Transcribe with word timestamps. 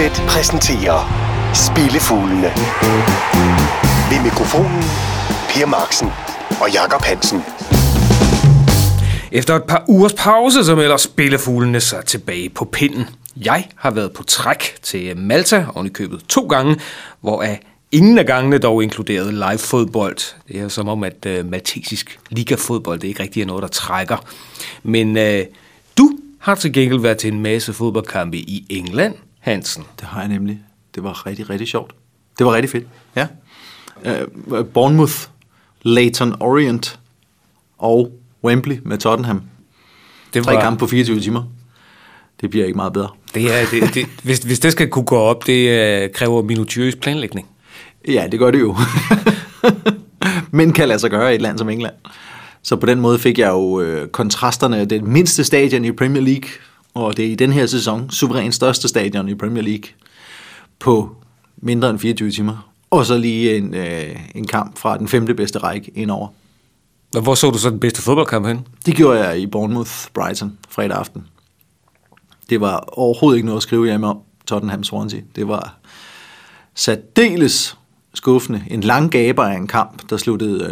Unibet 0.00 0.22
præsenterer 0.28 0.98
Spillefuglene. 1.54 2.50
Ved 4.10 4.22
mikrofonen 4.22 4.82
Per 5.48 5.66
Marksen 5.66 6.08
og 6.60 6.70
Jakob 6.72 7.02
Hansen. 7.02 7.40
Efter 9.32 9.56
et 9.56 9.64
par 9.64 9.84
ugers 9.88 10.12
pause, 10.12 10.64
så 10.64 10.74
melder 10.74 10.96
spillefuglene 10.96 11.80
sig 11.80 12.04
tilbage 12.04 12.48
på 12.48 12.64
pinden. 12.64 13.04
Jeg 13.44 13.68
har 13.76 13.90
været 13.90 14.12
på 14.12 14.22
træk 14.22 14.74
til 14.82 15.16
Malta, 15.16 15.66
og 15.74 15.86
i 15.86 15.88
købet 15.88 16.20
to 16.28 16.46
gange, 16.46 16.76
hvor 17.20 17.42
af 17.42 17.60
ingen 17.92 18.18
af 18.18 18.26
gangene 18.26 18.58
dog 18.58 18.82
inkluderede 18.82 19.32
live 19.32 19.58
fodbold. 19.58 20.18
Det 20.48 20.60
er 20.60 20.68
som 20.68 20.88
om, 20.88 21.04
at 21.04 21.26
øh, 21.26 21.50
maltesisk 21.50 22.20
ligafodbold 22.30 23.00
det 23.00 23.08
ikke 23.08 23.22
rigtig 23.22 23.42
er 23.42 23.46
noget, 23.46 23.62
der 23.62 23.68
trækker. 23.68 24.16
Men 24.82 25.16
øh, 25.16 25.44
du 25.98 26.10
har 26.38 26.54
til 26.54 26.72
gengæld 26.72 27.00
været 27.00 27.18
til 27.18 27.32
en 27.32 27.40
masse 27.40 27.72
fodboldkampe 27.72 28.36
i 28.36 28.66
England, 28.70 29.14
Hansen. 29.40 29.84
Det 30.00 30.08
har 30.08 30.20
jeg 30.20 30.28
nemlig. 30.28 30.60
Det 30.94 31.02
var 31.02 31.26
rigtig, 31.26 31.50
rigtig 31.50 31.68
sjovt. 31.68 31.94
Det 32.38 32.46
var 32.46 32.54
rigtig 32.54 32.70
fedt, 32.70 32.86
ja. 33.16 33.26
Uh, 34.46 34.66
Bournemouth, 34.66 35.14
Leighton 35.82 36.36
Orient 36.40 36.98
og 37.78 38.12
Wembley 38.44 38.80
med 38.84 38.98
Tottenham. 38.98 39.42
Det 40.34 40.44
Tre 40.44 40.60
kampe 40.60 40.78
på 40.78 40.86
24 40.86 41.20
timer. 41.20 41.42
Det 42.40 42.50
bliver 42.50 42.66
ikke 42.66 42.76
meget 42.76 42.92
bedre. 42.92 43.08
Det 43.34 43.60
er, 43.60 43.66
det, 43.70 43.94
det, 43.94 44.06
hvis, 44.22 44.38
hvis 44.38 44.60
det 44.60 44.72
skal 44.72 44.88
kunne 44.88 45.04
gå 45.04 45.16
op, 45.16 45.46
det 45.46 46.04
uh, 46.04 46.12
kræver 46.14 46.42
minutiøs 46.42 46.96
planlægning. 46.96 47.48
Ja, 48.08 48.28
det 48.32 48.38
gør 48.38 48.50
det 48.50 48.60
jo. 48.60 48.76
Men 50.50 50.72
kan 50.72 50.88
lade 50.88 50.98
sig 50.98 51.10
gøre 51.10 51.32
i 51.32 51.34
et 51.34 51.42
land 51.42 51.58
som 51.58 51.68
England. 51.68 51.94
Så 52.62 52.76
på 52.76 52.86
den 52.86 53.00
måde 53.00 53.18
fik 53.18 53.38
jeg 53.38 53.48
jo 53.48 53.80
øh, 53.80 54.08
kontrasterne 54.08 54.76
af 54.76 54.88
det 54.88 55.02
mindste 55.02 55.44
stadion 55.44 55.84
i 55.84 55.92
Premier 55.92 56.22
League, 56.22 56.50
og 56.94 57.16
det 57.16 57.26
er 57.26 57.30
i 57.30 57.34
den 57.34 57.52
her 57.52 57.66
sæson 57.66 58.10
suverænt 58.10 58.54
største 58.54 58.88
stadion 58.88 59.28
i 59.28 59.34
Premier 59.34 59.62
League, 59.62 59.90
på 60.78 61.16
mindre 61.56 61.90
end 61.90 61.98
24 61.98 62.30
timer. 62.30 62.72
Og 62.90 63.06
så 63.06 63.18
lige 63.18 63.56
en, 63.56 63.74
øh, 63.74 64.16
en 64.34 64.46
kamp 64.46 64.78
fra 64.78 64.98
den 64.98 65.08
femte 65.08 65.34
bedste 65.34 65.58
række 65.58 65.90
indover. 65.94 66.28
Og 67.14 67.22
hvor 67.22 67.34
så 67.34 67.50
du 67.50 67.58
så 67.58 67.70
den 67.70 67.80
bedste 67.80 68.02
fodboldkamp 68.02 68.46
hen? 68.46 68.66
Det 68.86 68.94
gjorde 68.96 69.20
jeg 69.20 69.40
i 69.40 69.46
Bournemouth 69.46 69.90
Brighton 70.14 70.58
fredag 70.68 70.96
aften. 70.96 71.26
Det 72.50 72.60
var 72.60 72.84
overhovedet 72.92 73.36
ikke 73.36 73.46
noget 73.46 73.58
at 73.58 73.62
skrive 73.62 73.86
hjemme 73.86 74.06
om 74.06 74.18
Tottenham 74.46 74.84
Swansea. 74.84 75.20
Det 75.36 75.48
var 75.48 75.78
særdeles 76.74 77.78
skuffende. 78.14 78.64
En 78.70 78.80
lang 78.80 79.10
gaber 79.10 79.44
af 79.44 79.56
en 79.56 79.66
kamp, 79.66 80.10
der 80.10 80.16
sluttede 80.16 80.70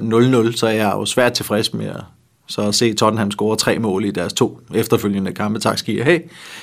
0-0, 0.48 0.56
så 0.56 0.66
jeg 0.66 0.90
er 0.90 0.96
jo 0.96 1.04
svært 1.04 1.32
tilfreds 1.32 1.74
med 1.74 1.86
at, 1.86 2.00
så 2.48 2.62
at 2.62 2.74
se 2.74 2.94
Tottenham 2.94 3.30
score 3.30 3.56
tre 3.56 3.78
mål 3.78 4.04
i 4.04 4.10
deres 4.10 4.32
to 4.32 4.60
efterfølgende 4.74 5.32
kampe. 5.32 5.58
Tak 5.58 5.78
skier. 5.78 6.04
Hey, 6.04 6.20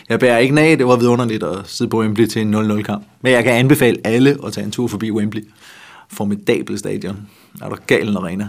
jeg 0.10 0.20
bærer 0.20 0.38
ikke 0.38 0.62
af, 0.62 0.78
det 0.78 0.88
var 0.88 0.96
vidunderligt 0.96 1.44
at 1.44 1.58
sidde 1.66 1.90
på 1.90 2.00
Wembley 2.00 2.28
til 2.28 2.42
en 2.42 2.56
0-0 2.56 2.82
kamp. 2.82 3.04
Men 3.22 3.32
jeg 3.32 3.44
kan 3.44 3.54
anbefale 3.54 3.98
alle 4.04 4.38
at 4.46 4.54
tage 4.54 4.66
en 4.66 4.72
tur 4.72 4.88
forbi 4.88 5.12
Wembley. 5.12 5.42
Formidabel 6.12 6.80
stadion. 6.80 7.28
Er 7.62 7.70
der 7.70 7.76
gal 7.88 8.10
en 8.10 8.18
arena? 8.18 8.48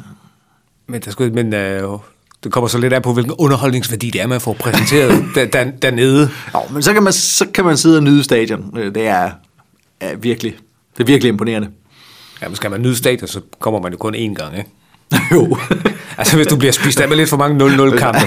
Men, 0.86 1.00
der 1.00 1.10
skulle, 1.10 1.32
men 1.32 1.54
øh, 1.54 1.98
det 2.44 2.52
kommer 2.52 2.68
så 2.68 2.78
lidt 2.78 2.92
af 2.92 3.02
på, 3.02 3.12
hvilken 3.12 3.34
underholdningsværdi 3.38 4.10
det 4.10 4.20
er, 4.20 4.26
man 4.26 4.40
får 4.40 4.52
præsenteret 4.52 5.24
der, 5.34 5.44
der, 5.46 5.70
dernede. 5.70 6.30
Jo, 6.54 6.60
men 6.72 6.82
så 6.82 6.92
kan, 6.92 7.02
man, 7.02 7.12
så 7.12 7.46
kan 7.54 7.64
man 7.64 7.76
sidde 7.76 7.96
og 7.96 8.02
nyde 8.02 8.24
stadion. 8.24 8.76
Det 8.76 9.06
er, 9.06 9.30
er 10.00 10.16
virkelig, 10.16 10.56
det 10.96 11.02
er 11.02 11.06
virkelig 11.06 11.28
imponerende. 11.28 11.68
Ja, 12.42 12.48
men 12.48 12.56
skal 12.56 12.70
man 12.70 12.80
nyde 12.80 12.96
stadion, 12.96 13.28
så 13.28 13.40
kommer 13.58 13.80
man 13.80 13.92
jo 13.92 13.98
kun 13.98 14.14
én 14.14 14.34
gang, 14.34 14.58
ikke? 14.58 14.70
jo. 15.32 15.56
altså, 16.18 16.36
hvis 16.36 16.46
du 16.46 16.56
bliver 16.56 16.72
spist 16.72 17.00
af 17.00 17.08
med 17.08 17.16
lidt 17.16 17.28
for 17.28 17.36
mange 17.36 17.66
0-0-kampe. 17.66 18.20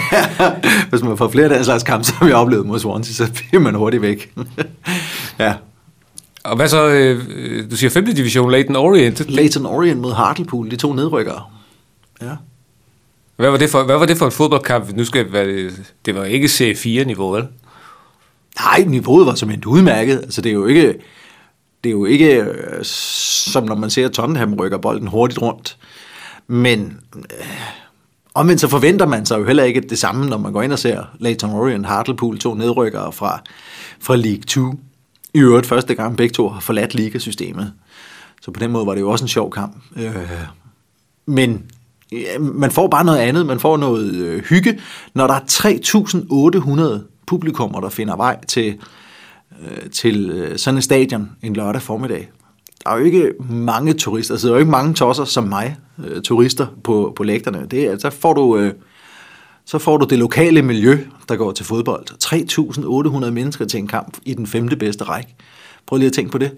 hvis 0.90 1.02
man 1.02 1.18
får 1.18 1.30
flere 1.30 1.46
af 1.46 1.50
den 1.50 1.64
slags 1.64 1.84
kampe, 1.84 2.06
som 2.06 2.28
vi 2.28 2.32
har 2.32 2.38
oplevet 2.38 2.66
mod 2.66 2.80
Swansea, 2.80 3.26
så 3.26 3.32
bliver 3.34 3.62
man 3.62 3.76
hurtigt 3.76 4.02
væk. 4.02 4.34
ja. 5.40 5.54
Og 6.44 6.56
hvad 6.56 6.68
så, 6.68 6.88
øh, 6.88 7.72
du 7.72 7.76
siger 7.76 7.90
5. 7.90 8.06
division, 8.06 8.52
Leighton 8.52 8.76
Orient? 8.76 9.30
Leighton 9.30 9.66
Orient 9.66 10.00
mod 10.00 10.14
Hartlepool, 10.14 10.72
de 10.72 10.76
to 10.76 10.94
nedrykkere. 10.94 11.44
Ja. 12.22 12.36
Hvad 13.36 13.50
var 13.50 13.58
det 13.58 13.70
for, 13.70 13.84
hvad 13.84 13.98
var 13.98 14.06
det 14.06 14.18
for 14.18 14.26
en 14.26 14.32
fodboldkamp? 14.32 14.96
Nu 14.96 15.06
skal 15.06 15.32
det, 15.32 15.72
det 16.06 16.16
var 16.16 16.24
ikke 16.24 16.46
C4-niveau, 16.46 17.32
vel? 17.32 17.48
Nej, 18.60 18.84
niveauet 18.88 19.26
var 19.26 19.36
som 19.36 19.50
en 19.50 19.66
udmærket. 19.66 20.18
Altså, 20.18 20.42
det 20.42 20.50
er 20.50 20.54
jo 20.54 20.66
ikke, 20.66 20.88
det 21.84 21.90
er 21.90 21.92
jo 21.92 22.06
ikke 22.06 22.36
øh, 22.36 22.84
som 22.84 23.64
når 23.64 23.76
man 23.76 23.90
ser, 23.90 24.06
at 24.06 24.12
Tottenham 24.12 24.54
rykker 24.54 24.78
bolden 24.78 25.08
hurtigt 25.08 25.42
rundt. 25.42 25.78
Men 26.48 27.00
øh, 27.16 27.46
omvendt 28.40 28.62
så 28.62 28.68
forventer 28.68 29.06
man 29.06 29.26
sig 29.26 29.40
jo 29.40 29.46
heller 29.46 29.64
ikke 29.64 29.82
det 29.82 30.00
samme, 30.00 30.30
når 30.30 30.38
man 30.38 30.54
går 30.54 30.62
ind 30.62 30.74
og 30.74 30.80
ser 30.80 31.04
Leighton 31.20 31.52
Orient, 31.52 31.86
Hartlepool, 31.86 32.38
to 32.38 32.54
nedrykkere 32.54 33.12
fra, 33.12 33.42
fra 34.00 34.16
League 34.16 34.44
2. 34.48 34.74
I 35.34 35.40
øvrigt 35.40 35.68
første 35.68 35.96
gang 35.96 36.18
begge 36.18 36.34
to 36.34 36.50
har 36.50 36.60
forladt 36.60 36.96
ligasystemet. 36.96 37.74
Så 38.42 38.52
på 38.52 38.60
den 38.60 38.72
måde 38.72 38.86
var 38.86 38.94
det 38.94 39.02
jo 39.02 39.10
også 39.10 39.26
en 39.26 39.30
sjov 39.30 39.52
kamp. 39.52 39.76
Øh, 39.96 40.16
men 41.26 41.64
ja, 42.12 42.40
man 42.40 42.72
får 42.72 42.88
bare 42.88 43.06
noget 43.06 43.20
andet. 43.20 43.46
Man 43.46 43.60
får 43.60 43.78
noget 43.78 44.14
øh, 44.14 44.44
hygge, 44.44 44.80
når 45.14 45.28
der 45.28 45.34
er 45.34 47.00
3.800 47.00 47.24
publikummer, 47.26 47.80
der 47.80 47.90
finder 47.90 48.16
vej 48.16 48.46
til, 48.46 48.78
øh, 49.62 49.90
til 49.90 50.30
øh, 50.30 50.58
sådan 50.58 50.78
et 50.78 50.84
stadion 50.84 51.30
en 51.42 51.54
lørdag 51.54 51.82
formiddag. 51.82 52.30
Der 52.84 52.90
er 52.90 52.98
jo 52.98 53.04
ikke 53.04 53.34
mange 53.50 53.94
turister, 53.94 54.34
altså 54.34 54.48
der 54.48 54.54
er 54.54 54.58
jo 54.58 54.60
ikke 54.60 54.72
mange 54.72 54.94
tosser 54.94 55.26
som 55.26 55.44
mig, 55.44 55.78
øh, 56.06 56.22
turister 56.22 56.68
på, 56.84 57.14
på 57.16 57.24
lægterne. 57.24 57.68
Det, 57.72 57.84
er, 57.84 57.98
så, 57.98 58.10
får 58.10 58.34
du, 58.34 58.58
øh, 58.58 58.74
så 59.66 59.80
får 59.80 59.98
du 59.98 60.06
det 60.06 60.20
lokale 60.20 60.62
miljø, 60.62 60.98
der 61.30 61.36
går 61.36 61.52
til 61.52 61.66
fodbold. 61.66 62.06
3.800 63.26 63.32
mennesker 63.32 63.66
til 63.66 63.78
en 63.78 63.88
kamp 63.88 64.18
i 64.24 64.34
den 64.34 64.48
femte 64.48 64.76
bedste 64.76 65.04
række. 65.04 65.36
Prøv 65.86 65.98
lige 65.98 66.08
at 66.08 66.14
tænke 66.14 66.32
på 66.32 66.38
det. 66.38 66.52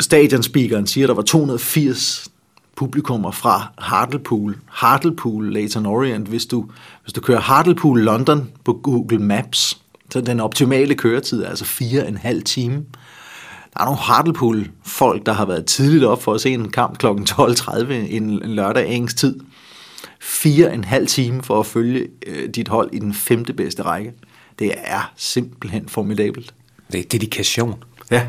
Stadionspeakeren 0.00 0.86
siger, 0.86 1.04
at 1.04 1.08
der 1.08 1.14
var 1.14 1.22
280 1.22 2.30
publikummer 2.76 3.30
fra 3.30 3.72
Hartlepool, 3.78 4.56
Hartlepool, 4.66 5.52
Leighton 5.52 5.86
Orient. 5.86 6.28
Hvis 6.28 6.46
du, 6.46 6.66
hvis 7.02 7.12
du 7.12 7.20
kører 7.20 7.40
Hartlepool 7.40 8.00
London 8.00 8.50
på 8.64 8.72
Google 8.72 9.18
Maps, 9.18 9.78
så 10.10 10.20
den 10.20 10.40
optimale 10.40 10.94
køretid 10.94 11.42
er 11.42 11.48
altså 11.48 11.64
fire 11.64 12.08
en 12.08 12.16
halv 12.16 12.42
time. 12.42 12.84
Der 13.74 13.80
er 13.80 13.84
nogle 13.84 14.00
Hartlepool-folk, 14.00 15.26
der 15.26 15.32
har 15.32 15.44
været 15.44 15.66
tidligt 15.66 16.04
op 16.04 16.22
for 16.22 16.34
at 16.34 16.40
se 16.40 16.50
en 16.50 16.70
kamp 16.70 16.98
kl. 16.98 17.06
12.30 17.06 17.92
en, 17.92 18.10
en 18.10 18.54
lørdag 18.54 18.94
engelsk 18.94 19.16
tid. 19.16 19.40
Fire 20.20 20.74
en 20.74 20.84
halv 20.84 21.06
time 21.06 21.42
for 21.42 21.60
at 21.60 21.66
følge 21.66 22.08
øh, 22.26 22.48
dit 22.48 22.68
hold 22.68 22.90
i 22.92 22.98
den 22.98 23.14
femte 23.14 23.52
bedste 23.52 23.82
række. 23.82 24.12
Det 24.58 24.72
er 24.76 25.12
simpelthen 25.16 25.88
formidabelt. 25.88 26.54
Det 26.92 27.00
er 27.00 27.04
dedikation. 27.04 27.84
Ja. 28.10 28.26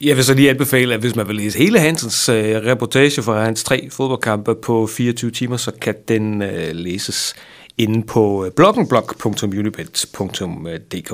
Jeg 0.00 0.16
vil 0.16 0.24
så 0.24 0.34
lige 0.34 0.50
anbefale, 0.50 0.94
at 0.94 1.00
hvis 1.00 1.16
man 1.16 1.28
vil 1.28 1.36
læse 1.36 1.58
hele 1.58 1.80
Hansens 1.80 2.28
øh, 2.28 2.56
reportage 2.56 3.22
fra 3.22 3.44
hans 3.44 3.64
tre 3.64 3.90
fodboldkampe 3.90 4.54
på 4.54 4.86
24 4.86 5.30
timer, 5.30 5.56
så 5.56 5.72
kan 5.80 5.94
den 6.08 6.42
øh, 6.42 6.74
læses 6.74 7.34
inde 7.78 8.06
på 8.06 8.50
bloggenblog.unibet.dk. 8.56 11.12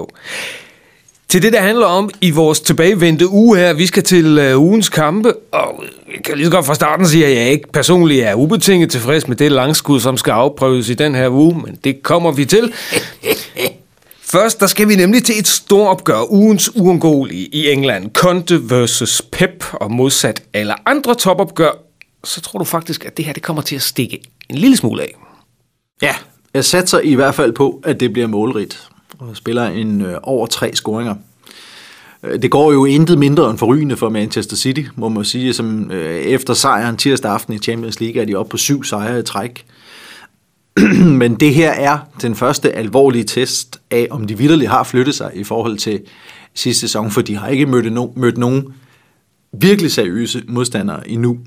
Til 1.29 1.43
det, 1.43 1.53
der 1.53 1.61
handler 1.61 1.87
om 1.87 2.11
i 2.21 2.31
vores 2.31 2.61
tilbagevendte 2.61 3.29
uge 3.29 3.59
her, 3.59 3.73
vi 3.73 3.87
skal 3.87 4.03
til 4.03 4.39
øh, 4.39 4.61
ugens 4.61 4.89
kampe, 4.89 5.35
og 5.53 5.85
jeg 6.15 6.25
kan 6.25 6.37
lige 6.37 6.47
så 6.47 6.53
godt 6.53 6.67
fra 6.67 6.75
starten 6.75 7.07
sige, 7.07 7.27
at 7.27 7.37
jeg 7.37 7.51
ikke 7.51 7.73
personligt 7.73 8.25
er 8.25 8.35
ubetinget 8.35 8.91
tilfreds 8.91 9.29
med 9.29 9.37
det 9.37 9.53
langskud, 9.53 10.01
som 10.01 10.17
skal 10.17 10.31
afprøves 10.31 10.89
i 10.89 10.95
den 10.95 11.15
her 11.15 11.29
uge, 11.29 11.63
men 11.67 11.79
det 11.85 12.03
kommer 12.03 12.33
vi 12.33 12.45
til. 12.45 12.73
Først, 14.33 14.61
der 14.61 14.67
skal 14.67 14.89
vi 14.89 14.97
nemlig 14.97 15.25
til 15.25 15.39
et 15.39 15.49
stort 15.49 15.89
opgør, 15.89 16.33
ugens 16.33 16.77
uundgåelige 16.77 17.47
i 17.47 17.71
England. 17.71 18.11
Conte 18.15 18.71
versus 18.71 19.23
Pep, 19.33 19.65
og 19.73 19.93
modsat 19.93 20.43
alle 20.55 20.89
andre 20.89 21.15
topopgør, 21.15 21.71
så 22.25 22.41
tror 22.41 22.59
du 22.59 22.65
faktisk, 22.65 23.05
at 23.05 23.17
det 23.17 23.25
her 23.25 23.33
det 23.33 23.43
kommer 23.43 23.63
til 23.63 23.77
at 23.77 23.83
stikke 23.83 24.21
en 24.51 24.59
lille 24.59 24.77
smule 24.77 25.03
af. 25.03 25.15
Ja, 26.03 26.15
jeg 26.55 26.65
satser 26.65 27.01
i 27.01 27.15
hvert 27.15 27.35
fald 27.35 27.53
på, 27.53 27.81
at 27.85 28.01
det 28.01 28.13
bliver 28.13 28.29
målrigt, 28.29 28.88
og 29.19 29.37
spiller 29.37 29.65
en 29.65 30.01
øh, 30.01 30.19
over 30.23 30.47
tre 30.47 30.71
scoringer. 30.75 31.15
Øh, 32.23 32.43
det 32.43 32.51
går 32.51 32.73
jo 32.73 32.85
intet 32.85 33.19
mindre 33.19 33.51
end 33.51 33.59
forrygende 33.59 33.97
for 33.97 34.09
Manchester 34.09 34.57
City, 34.57 34.83
må 34.97 35.09
man 35.09 35.25
sige, 35.25 35.55
som 35.55 35.91
øh, 35.91 36.17
efter 36.17 36.55
sejren 36.55 36.97
tirsdag 36.97 37.31
aften 37.31 37.55
i 37.55 37.59
Champions 37.59 38.01
League 38.01 38.23
er 38.23 38.27
de 38.27 38.35
oppe 38.35 38.51
på 38.51 38.57
syv 38.57 38.85
sejre 38.85 39.19
i 39.19 39.23
træk. 39.23 39.67
Men 41.21 41.35
det 41.35 41.55
her 41.55 41.71
er 41.71 41.99
den 42.23 42.35
første 42.35 42.73
alvorlige 42.73 43.25
test 43.25 43.81
af, 43.91 44.09
om 44.11 44.27
de 44.27 44.39
vidderligt 44.39 44.71
har 44.71 44.85
flyttet 44.85 45.15
sig 45.15 45.31
i 45.35 45.45
forhold 45.45 45.79
til 45.79 46.01
sidste 46.55 46.81
sæson, 46.81 47.11
for 47.11 47.21
de 47.21 47.37
har 47.37 47.49
ikke 47.49 47.67
mødt, 47.67 47.87
no- 47.87 48.21
mødt 48.21 48.39
nogen 48.39 48.75
virkelig 49.53 49.93
seriøse 49.93 50.43
modstandere 50.49 51.09
endnu. 51.09 51.39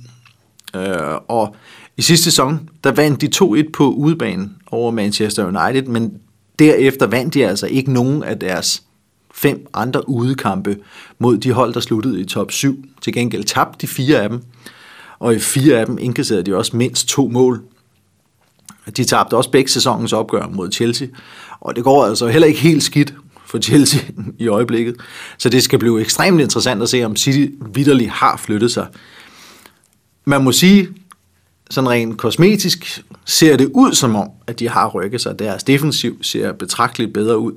Øh, 0.75 1.15
og 1.27 1.55
i 1.97 2.01
sidste 2.01 2.23
sæson, 2.23 2.69
der 2.83 2.91
vandt 2.91 3.21
de 3.21 3.29
2-1 3.35 3.71
på 3.73 3.89
udebanen 3.89 4.55
over 4.71 4.91
Manchester 4.91 5.45
United, 5.45 5.87
men 5.87 6.13
derefter 6.61 7.07
vandt 7.07 7.33
de 7.33 7.47
altså 7.47 7.67
ikke 7.67 7.93
nogen 7.93 8.23
af 8.23 8.39
deres 8.39 8.83
fem 9.33 9.67
andre 9.73 10.09
udekampe 10.09 10.77
mod 11.19 11.37
de 11.37 11.51
hold, 11.51 11.73
der 11.73 11.79
sluttede 11.79 12.21
i 12.21 12.25
top 12.25 12.51
7. 12.51 12.85
Til 13.01 13.13
gengæld 13.13 13.43
tabte 13.43 13.77
de 13.81 13.87
fire 13.87 14.21
af 14.21 14.29
dem, 14.29 14.41
og 15.19 15.35
i 15.35 15.39
fire 15.39 15.79
af 15.79 15.85
dem 15.85 15.97
indkasserede 16.01 16.43
de 16.43 16.55
også 16.55 16.77
mindst 16.77 17.07
to 17.07 17.27
mål. 17.27 17.61
De 18.97 19.03
tabte 19.03 19.37
også 19.37 19.51
begge 19.51 19.71
sæsonens 19.71 20.13
opgør 20.13 20.47
mod 20.47 20.71
Chelsea, 20.71 21.07
og 21.59 21.75
det 21.75 21.83
går 21.83 22.05
altså 22.05 22.27
heller 22.27 22.47
ikke 22.47 22.59
helt 22.59 22.83
skidt 22.83 23.13
for 23.45 23.59
Chelsea 23.59 24.01
i 24.39 24.47
øjeblikket. 24.47 24.95
Så 25.37 25.49
det 25.49 25.63
skal 25.63 25.79
blive 25.79 26.01
ekstremt 26.01 26.41
interessant 26.41 26.81
at 26.81 26.89
se, 26.89 27.03
om 27.03 27.15
City 27.15 27.53
vidderligt 27.73 28.09
har 28.09 28.37
flyttet 28.37 28.71
sig. 28.71 28.87
Man 30.25 30.43
må 30.43 30.51
sige, 30.51 30.87
sådan 31.71 31.89
rent 31.89 32.17
kosmetisk 32.17 33.03
ser 33.25 33.57
det 33.57 33.71
ud 33.73 33.93
som 33.93 34.15
om, 34.15 34.29
at 34.47 34.59
de 34.59 34.69
har 34.69 34.87
rykket 34.87 35.21
sig. 35.21 35.39
Deres 35.39 35.63
defensiv 35.63 36.23
ser 36.23 36.51
betragteligt 36.51 37.13
bedre 37.13 37.37
ud. 37.37 37.53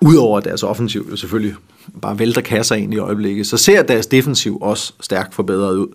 Udover 0.00 0.40
deres 0.40 0.62
offensiv 0.62 1.08
jo 1.10 1.16
selvfølgelig 1.16 1.54
bare 2.02 2.18
vælter 2.18 2.40
kasser 2.40 2.74
ind 2.74 2.94
i 2.94 2.98
øjeblikket, 2.98 3.46
så 3.46 3.56
ser 3.56 3.82
deres 3.82 4.06
defensiv 4.06 4.58
også 4.60 4.92
stærkt 5.00 5.34
forbedret 5.34 5.76
ud. 5.76 5.88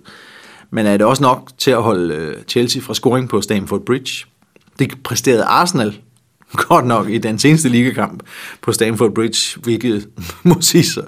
Men 0.72 0.86
er 0.86 0.98
det 0.98 1.06
også 1.06 1.24
nok 1.24 1.52
til 1.58 1.72
at 1.72 1.84
holde 1.84 2.16
øh, 2.16 2.36
Chelsea 2.48 2.82
fra 2.82 2.94
scoring 2.94 3.30
på 3.30 3.42
Stamford 3.42 3.86
Bridge? 3.86 4.26
Det 4.80 5.04
præsterede 5.04 5.44
Arsenal 5.44 5.98
godt 6.68 6.86
nok 6.86 7.10
i 7.10 7.18
den 7.18 7.40
seneste 7.40 7.70
ligakamp 7.70 8.24
på 8.62 8.72
Stamford 8.72 9.14
Bridge, 9.14 9.60
hvilket 9.62 10.08
må 10.44 10.62
sige 10.62 10.84
sig 10.84 11.04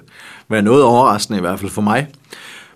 være 0.52 0.62
noget 0.62 0.84
overraskende 0.84 1.38
i 1.38 1.42
hvert 1.42 1.60
fald 1.60 1.72
for 1.72 1.82
mig. 1.82 2.08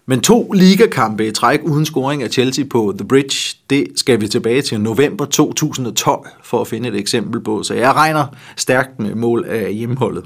Men 0.06 0.22
to 0.22 0.52
ligakampe 0.52 1.28
i 1.28 1.32
træk 1.32 1.60
uden 1.64 1.86
scoring 1.86 2.24
af 2.24 2.30
Chelsea 2.30 2.66
på 2.70 2.94
The 2.98 3.08
Bridge, 3.08 3.58
det 3.70 3.88
skal 3.96 4.22
vi 4.22 4.28
tilbage 4.28 4.62
til 4.62 4.82
november 4.82 5.26
2012 5.26 6.28
for 6.44 6.62
at 6.62 6.68
finde 6.68 6.90
et 6.90 6.96
eksempel 6.96 7.42
på. 7.42 7.64
Så 7.64 7.74
jeg 7.74 7.94
regner 7.94 8.26
stærkt 8.56 9.00
med 9.00 9.16
mål 9.16 9.46
af 9.48 9.74
hjemmeholdet. 9.74 10.26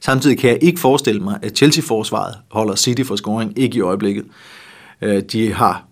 Samtidig 0.00 0.38
kan 0.38 0.50
jeg 0.50 0.58
ikke 0.62 0.80
forestille 0.80 1.20
mig, 1.20 1.38
at 1.42 1.56
Chelsea-forsvaret 1.56 2.34
holder 2.50 2.74
City 2.74 3.02
for 3.02 3.16
scoring, 3.16 3.58
ikke 3.58 3.78
i 3.78 3.80
øjeblikket. 3.80 4.24
Øh, 5.02 5.22
de 5.32 5.52
har 5.52 5.84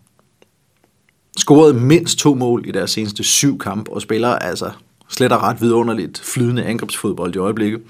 scoret 1.37 1.75
mindst 1.75 2.19
to 2.19 2.35
mål 2.35 2.65
i 2.69 2.71
deres 2.71 2.91
seneste 2.91 3.25
syv 3.25 3.59
kampe, 3.59 3.93
og 3.93 4.03
spiller 4.03 4.29
altså 4.29 4.71
slet 5.09 5.33
og 5.33 5.43
ret 5.43 5.61
vidunderligt 5.61 6.21
flydende 6.25 6.65
angrebsfodbold 6.65 7.35
i 7.35 7.39
øjeblikket. 7.39 7.81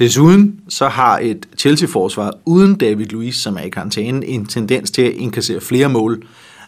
Desuden 0.00 0.60
så 0.68 0.88
har 0.88 1.18
et 1.18 1.48
Chelsea-forsvar 1.58 2.32
uden 2.44 2.74
David 2.74 3.06
Luiz, 3.06 3.36
som 3.36 3.56
er 3.56 3.60
i 3.60 3.68
karantæne, 3.68 4.26
en 4.26 4.46
tendens 4.46 4.90
til 4.90 5.02
at 5.02 5.12
inkassere 5.12 5.60
flere 5.60 5.88
mål 5.88 6.22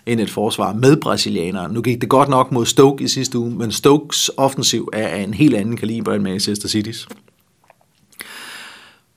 end 0.06 0.20
et 0.20 0.30
forsvar 0.30 0.72
med 0.72 0.96
brasilianere. 0.96 1.72
Nu 1.72 1.82
gik 1.82 2.00
det 2.00 2.08
godt 2.08 2.28
nok 2.28 2.52
mod 2.52 2.66
Stoke 2.66 3.04
i 3.04 3.08
sidste 3.08 3.38
uge, 3.38 3.50
men 3.50 3.72
Stokes 3.72 4.30
offensiv 4.36 4.88
er 4.92 5.08
af 5.08 5.20
en 5.20 5.34
helt 5.34 5.54
anden 5.54 5.76
kaliber 5.76 6.14
end 6.14 6.22
Manchester 6.22 6.68
City's. 6.68 7.06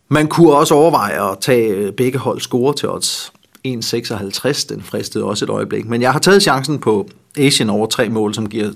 Man 0.10 0.28
kunne 0.28 0.54
også 0.54 0.74
overveje 0.74 1.32
at 1.32 1.38
tage 1.42 1.68
øh, 1.68 1.94
begge 1.94 2.20
hold 2.20 2.42
score 2.42 2.74
til 2.74 2.90
odds. 2.90 3.34
1,56, 3.68 4.66
den 4.70 4.82
fristede 4.82 5.24
også 5.24 5.46
et 5.46 5.50
øjeblik. 5.50 5.86
Men 5.86 6.02
jeg 6.02 6.12
har 6.12 6.20
taget 6.20 6.44
chancen 6.44 6.80
på 6.80 7.10
Asian 7.38 7.70
over 7.70 7.88
tre 7.88 8.10
mål, 8.10 8.34
som 8.34 8.50
giver 8.50 8.70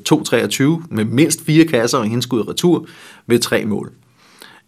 2,23 0.82 0.88
med 0.96 1.06
mindst 1.06 1.46
fire 1.46 1.66
kasser 1.66 1.98
og 1.98 2.06
indskud 2.06 2.48
retur 2.48 2.86
ved 3.28 3.40
tre 3.40 3.66
mål. 3.66 3.92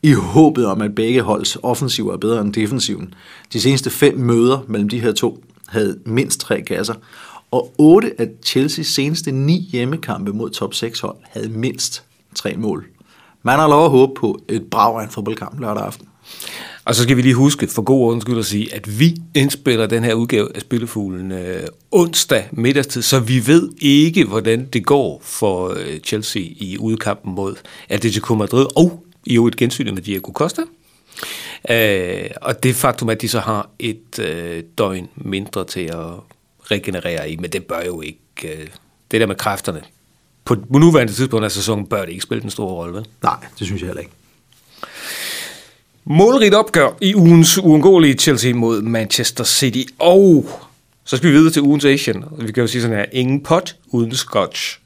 I 0.03 0.13
håbet 0.13 0.65
om, 0.65 0.81
at 0.81 0.95
begge 0.95 1.21
holds 1.21 1.57
offensiv 1.63 2.07
er 2.07 2.17
bedre 2.17 2.41
end 2.41 2.53
defensiven. 2.53 3.13
De 3.53 3.61
seneste 3.61 3.89
fem 3.89 4.17
møder 4.17 4.59
mellem 4.67 4.89
de 4.89 4.99
her 4.99 5.11
to 5.11 5.43
havde 5.67 5.99
mindst 6.05 6.39
tre 6.39 6.61
kasser, 6.61 6.93
og 7.51 7.73
otte 7.77 8.11
af 8.17 8.27
Chelseas 8.45 8.87
seneste 8.87 9.31
ni 9.31 9.67
hjemmekampe 9.71 10.33
mod 10.33 10.49
top 10.49 10.73
6 10.73 10.99
hold 10.99 11.15
havde 11.23 11.49
mindst 11.49 12.03
tre 12.35 12.55
mål. 12.57 12.85
Man 13.43 13.59
har 13.59 13.67
lov 13.67 13.85
at 13.85 13.91
håbe 13.91 14.13
på 14.15 14.39
et 14.47 14.63
brag 14.71 14.99
af 14.99 15.03
en 15.03 15.09
fodboldkamp 15.09 15.59
lørdag 15.59 15.83
aften. 15.83 16.07
Og 16.85 16.95
så 16.95 17.03
skal 17.03 17.17
vi 17.17 17.21
lige 17.21 17.35
huske, 17.35 17.67
for 17.67 17.81
god 17.81 18.01
ordens 18.01 18.21
skyld 18.21 18.39
at 18.39 18.45
sige, 18.45 18.73
at 18.73 18.99
vi 18.99 19.21
indspiller 19.35 19.87
den 19.87 20.03
her 20.03 20.13
udgave 20.13 20.55
af 20.55 20.61
Spillefuglen 20.61 21.31
øh, 21.31 21.63
onsdag 21.91 22.49
middagstid, 22.51 23.01
så 23.01 23.19
vi 23.19 23.47
ved 23.47 23.69
ikke, 23.81 24.25
hvordan 24.25 24.65
det 24.73 24.85
går 24.85 25.21
for 25.23 25.69
øh, 25.69 25.99
Chelsea 25.99 26.41
i 26.41 26.77
udkampen 26.79 27.35
mod 27.35 27.55
Atletico 27.89 28.35
Madrid, 28.35 28.65
og 28.75 29.03
i 29.25 29.35
jo 29.35 29.47
et 29.47 29.55
gensyn 29.55 29.93
med 29.93 30.01
Diego 30.01 30.31
Costa. 30.31 30.61
Øh, 31.69 32.29
og 32.41 32.63
det 32.63 32.75
faktum, 32.75 33.09
at 33.09 33.21
de 33.21 33.27
så 33.27 33.39
har 33.39 33.69
et 33.79 34.19
øh, 34.19 34.63
døgn 34.77 35.09
mindre 35.15 35.65
til 35.65 35.81
at 35.81 36.07
regenerere 36.63 37.31
i, 37.31 37.37
men 37.37 37.51
det 37.51 37.65
bør 37.65 37.81
jo 37.85 38.01
ikke... 38.01 38.19
Øh, 38.43 38.67
det 39.11 39.21
der 39.21 39.27
med 39.27 39.35
kræfterne, 39.35 39.81
på 40.45 40.55
nuværende 40.69 41.13
tidspunkt 41.13 41.45
af 41.45 41.51
sæsonen, 41.51 41.87
bør 41.87 42.01
det 42.01 42.09
ikke 42.09 42.23
spille 42.23 42.41
den 42.41 42.49
store 42.49 42.73
rolle, 42.73 42.93
vel? 42.93 43.05
Nej, 43.23 43.35
det 43.59 43.67
synes 43.67 43.81
jeg 43.81 43.87
heller 43.87 44.01
ikke. 44.01 44.13
Målrigt 46.03 46.53
opgør 46.53 46.97
i 47.01 47.15
ugens 47.15 47.57
uundgåelige 47.57 48.13
Chelsea 48.13 48.53
mod 48.53 48.81
Manchester 48.81 49.43
City. 49.43 49.91
Og 49.99 50.49
så 51.03 51.17
skal 51.17 51.29
vi 51.29 51.33
videre 51.33 51.53
til 51.53 51.61
ugens 51.61 51.85
Asian. 51.85 52.23
Vi 52.37 52.51
kan 52.51 52.61
jo 52.61 52.67
sige 52.67 52.81
sådan 52.81 52.97
her, 52.97 53.05
ingen 53.11 53.43
pot 53.43 53.75
uden 53.87 54.15
scotch. 54.15 54.79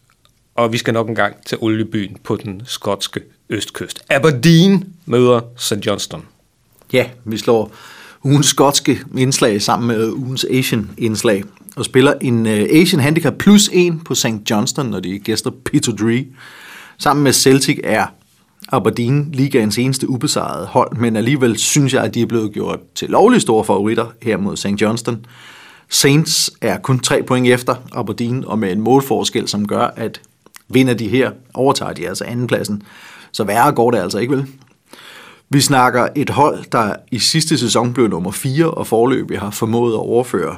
Og 0.56 0.74
vi 0.74 0.78
skal 0.78 0.94
nok 0.94 1.10
en 1.10 1.16
gang 1.16 1.36
til 1.46 1.58
oliebyen 1.62 2.18
på 2.24 2.36
den 2.36 2.62
skotske 2.66 3.22
østkyst. 3.50 4.00
Aberdeen 4.10 4.94
møder 5.06 5.42
St. 5.58 5.86
Johnston. 5.86 6.26
Ja, 6.94 7.06
vi 7.24 7.38
slår 7.38 7.72
ugens 8.24 8.48
skotske 8.48 9.00
indslag 9.18 9.62
sammen 9.62 9.88
med 9.88 10.12
ugens 10.12 10.46
Asian 10.52 10.90
indslag 10.98 11.44
og 11.76 11.86
spiller 11.86 12.14
en 12.22 12.48
øh, 12.48 12.68
Asian 12.72 13.02
Handicap 13.02 13.34
plus 13.34 13.70
1 13.74 14.04
på 14.06 14.16
St. 14.16 14.50
Johnston, 14.50 14.86
når 14.86 15.00
de 15.00 15.20
gæster 15.20 15.52
Peter 15.66 15.92
Dree. 15.92 16.26
Sammen 16.98 17.24
med 17.24 17.34
Celtic 17.34 17.80
er 17.84 18.06
Aberdeen 18.72 19.30
ligaens 19.34 19.78
eneste 19.78 20.10
ubesejrede 20.10 20.66
hold, 20.66 20.98
men 20.98 21.16
alligevel 21.16 21.58
synes 21.58 21.94
jeg, 21.94 22.04
at 22.04 22.14
de 22.14 22.22
er 22.22 22.26
blevet 22.26 22.54
gjort 22.54 22.80
til 22.96 23.10
lovlig 23.10 23.42
store 23.42 23.66
favoritter 23.66 24.06
her 24.22 24.38
mod 24.38 24.58
St. 24.58 24.82
Johnston. 24.82 25.26
Saints 25.90 26.52
er 26.62 26.78
kun 26.78 27.00
tre 27.00 27.24
point 27.24 27.48
efter 27.48 27.76
Aberdeen, 27.94 28.46
og 28.46 28.60
med 28.60 28.72
en 28.72 28.82
målforskel, 28.82 29.48
som 29.48 29.68
gør, 29.68 29.88
at 29.96 30.22
vinder 30.68 30.94
de 30.94 31.08
her, 31.08 31.32
overtager 31.54 31.94
de 31.94 32.08
altså 32.08 32.24
andenpladsen. 32.24 32.84
Så 33.36 33.44
værre 33.44 33.72
går 33.72 33.92
det 33.92 33.98
altså 33.98 34.18
ikke, 34.18 34.36
vel? 34.36 34.48
Vi 35.50 35.62
snakker 35.62 36.08
et 36.16 36.30
hold, 36.30 36.66
der 36.72 36.96
i 37.12 37.20
sidste 37.20 37.58
sæson 37.58 37.94
blev 37.94 38.08
nummer 38.08 38.32
4, 38.32 38.72
og 38.72 38.88
forløbig 38.88 39.40
har 39.40 39.52
formået 39.52 39.94
at 39.94 40.00
overføre 40.00 40.56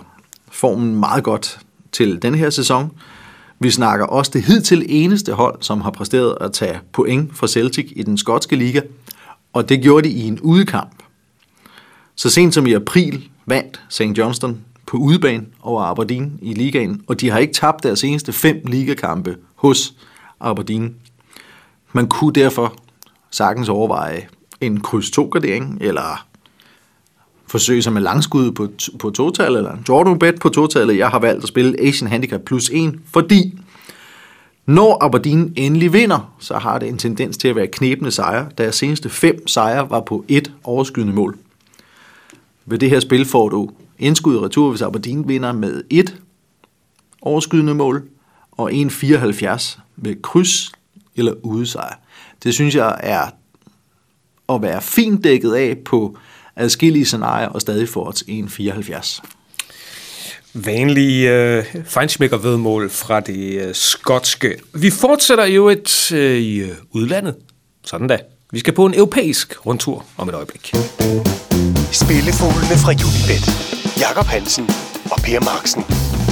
formen 0.51 0.95
meget 0.95 1.23
godt 1.23 1.59
til 1.91 2.21
den 2.21 2.35
her 2.35 2.49
sæson. 2.49 2.91
Vi 3.59 3.71
snakker 3.71 4.05
også 4.05 4.31
det 4.33 4.43
hidtil 4.43 4.85
eneste 4.89 5.33
hold, 5.33 5.57
som 5.61 5.81
har 5.81 5.91
præsteret 5.91 6.37
at 6.41 6.53
tage 6.53 6.79
point 6.93 7.37
fra 7.37 7.47
Celtic 7.47 7.93
i 7.95 8.03
den 8.03 8.17
skotske 8.17 8.55
liga, 8.55 8.81
og 9.53 9.69
det 9.69 9.81
gjorde 9.81 10.09
de 10.09 10.13
i 10.13 10.27
en 10.27 10.39
udekamp. 10.39 11.03
Så 12.15 12.29
sent 12.29 12.53
som 12.53 12.67
i 12.67 12.73
april 12.73 13.29
vandt 13.45 13.81
St. 13.89 14.01
Johnston 14.01 14.61
på 14.85 14.97
udebane 14.97 15.45
over 15.61 15.81
Aberdeen 15.81 16.39
i 16.41 16.53
ligaen, 16.53 17.01
og 17.07 17.21
de 17.21 17.29
har 17.29 17.39
ikke 17.39 17.53
tabt 17.53 17.83
deres 17.83 18.03
eneste 18.03 18.33
fem 18.33 18.61
ligakampe 18.65 19.37
hos 19.55 19.93
Aberdeen. 20.39 20.95
Man 21.93 22.07
kunne 22.07 22.33
derfor 22.33 22.73
sagtens 23.31 23.69
overveje 23.69 24.27
en 24.61 24.79
kryds 24.79 25.11
2 25.11 25.25
gardering 25.25 25.77
eller 25.81 26.25
forsøge 27.47 27.81
sig 27.81 27.93
med 27.93 28.01
langskud 28.01 28.51
på, 28.51 28.67
på 28.99 29.09
total, 29.09 29.55
eller 29.55 29.71
en 29.71 29.85
Jordan 29.89 30.19
bet 30.19 30.39
på 30.39 30.49
total. 30.49 30.89
Jeg 30.89 31.09
har 31.09 31.19
valgt 31.19 31.43
at 31.43 31.47
spille 31.47 31.81
Asian 31.81 32.09
Handicap 32.09 32.41
plus 32.41 32.69
1, 32.69 32.99
fordi 33.13 33.59
når 34.65 35.03
Aberdeen 35.03 35.53
endelig 35.55 35.93
vinder, 35.93 36.33
så 36.39 36.57
har 36.57 36.79
det 36.79 36.89
en 36.89 36.97
tendens 36.97 37.37
til 37.37 37.47
at 37.47 37.55
være 37.55 37.67
knæbende 37.67 38.11
sejre. 38.11 38.49
Deres 38.57 38.75
seneste 38.75 39.09
fem 39.09 39.47
sejre 39.47 39.89
var 39.89 40.01
på 40.01 40.25
et 40.27 40.51
overskydende 40.63 41.13
mål. 41.13 41.37
Ved 42.65 42.77
det 42.77 42.89
her 42.89 42.99
spil 42.99 43.25
får 43.25 43.49
du 43.49 43.69
indskud 43.99 44.35
og 44.35 44.43
retur, 44.43 44.69
hvis 44.69 44.81
Aberdeen 44.81 45.27
vinder 45.27 45.51
med 45.51 45.83
et 45.89 46.15
overskydende 47.21 47.73
mål, 47.73 48.03
og 48.51 48.71
1,74 48.71 49.79
med 49.95 50.21
kryds 50.21 50.71
eller 51.17 51.33
udesejr. 51.43 51.95
Det 52.43 52.53
synes 52.53 52.75
jeg 52.75 52.97
er 52.99 53.27
at 54.49 54.61
være 54.61 54.81
fint 54.81 55.23
dækket 55.23 55.53
af 55.53 55.77
på 55.85 56.17
adskillige 56.55 57.05
scenarier 57.05 57.47
og 57.47 57.61
stadig 57.61 57.89
får 57.89 58.05
os 58.05 58.23
1,74. 58.29 59.21
Vanlige 60.53 61.31
øh, 61.31 61.65
fejnsmækkervedmål 61.85 62.89
fra 62.89 63.19
det 63.19 63.67
øh, 63.67 63.75
skotske. 63.75 64.55
Vi 64.73 64.89
fortsætter 64.89 65.45
jo 65.45 65.69
et 65.69 66.11
øh, 66.11 66.37
i 66.37 66.57
øh, 66.57 66.69
udlandet. 66.91 67.35
Sådan 67.83 68.07
da. 68.07 68.17
Vi 68.51 68.59
skal 68.59 68.73
på 68.73 68.85
en 68.85 68.93
europæisk 68.93 69.65
rundtur 69.65 70.05
om 70.17 70.29
et 70.29 70.35
øjeblik. 70.35 70.71
Spillefuglene 71.91 72.77
fra 72.83 72.91
Unibet. 72.91 73.45
Jakob 73.99 74.25
Hansen 74.25 74.69
og 75.11 75.21
Per 75.23 75.39
Marksen. 75.39 76.26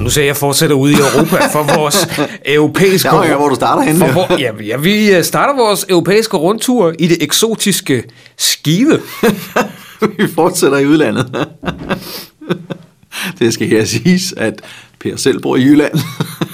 Nu 0.00 0.10
ser 0.10 0.24
jeg 0.24 0.36
fortsætter 0.36 0.76
ude 0.76 0.92
i 0.92 0.96
Europa 0.96 1.36
for 1.52 1.78
vores 1.78 2.08
europæiske... 2.56 3.08
Der 3.08 3.22
er 3.22 3.36
hvor 3.36 3.48
du 3.48 3.54
starter 3.54 3.82
henne. 3.82 3.98
For 3.98 4.12
hvor, 4.12 4.38
ja, 4.38 4.50
ja, 4.62 4.76
vi 4.76 5.10
øh, 5.10 5.24
starter 5.24 5.56
vores 5.56 5.86
europæiske 5.88 6.36
rundtur 6.36 6.94
i 6.98 7.06
det 7.06 7.22
eksotiske 7.22 8.04
Skive. 8.36 9.00
vi 10.18 10.28
fortsætter 10.34 10.78
i 10.78 10.86
udlandet. 10.86 11.46
det 13.38 13.54
skal 13.54 13.68
her 13.68 13.84
siges, 13.84 14.34
at 14.36 14.54
Per 15.00 15.16
selv 15.16 15.40
bor 15.40 15.56
i 15.56 15.62
Jylland. 15.62 15.92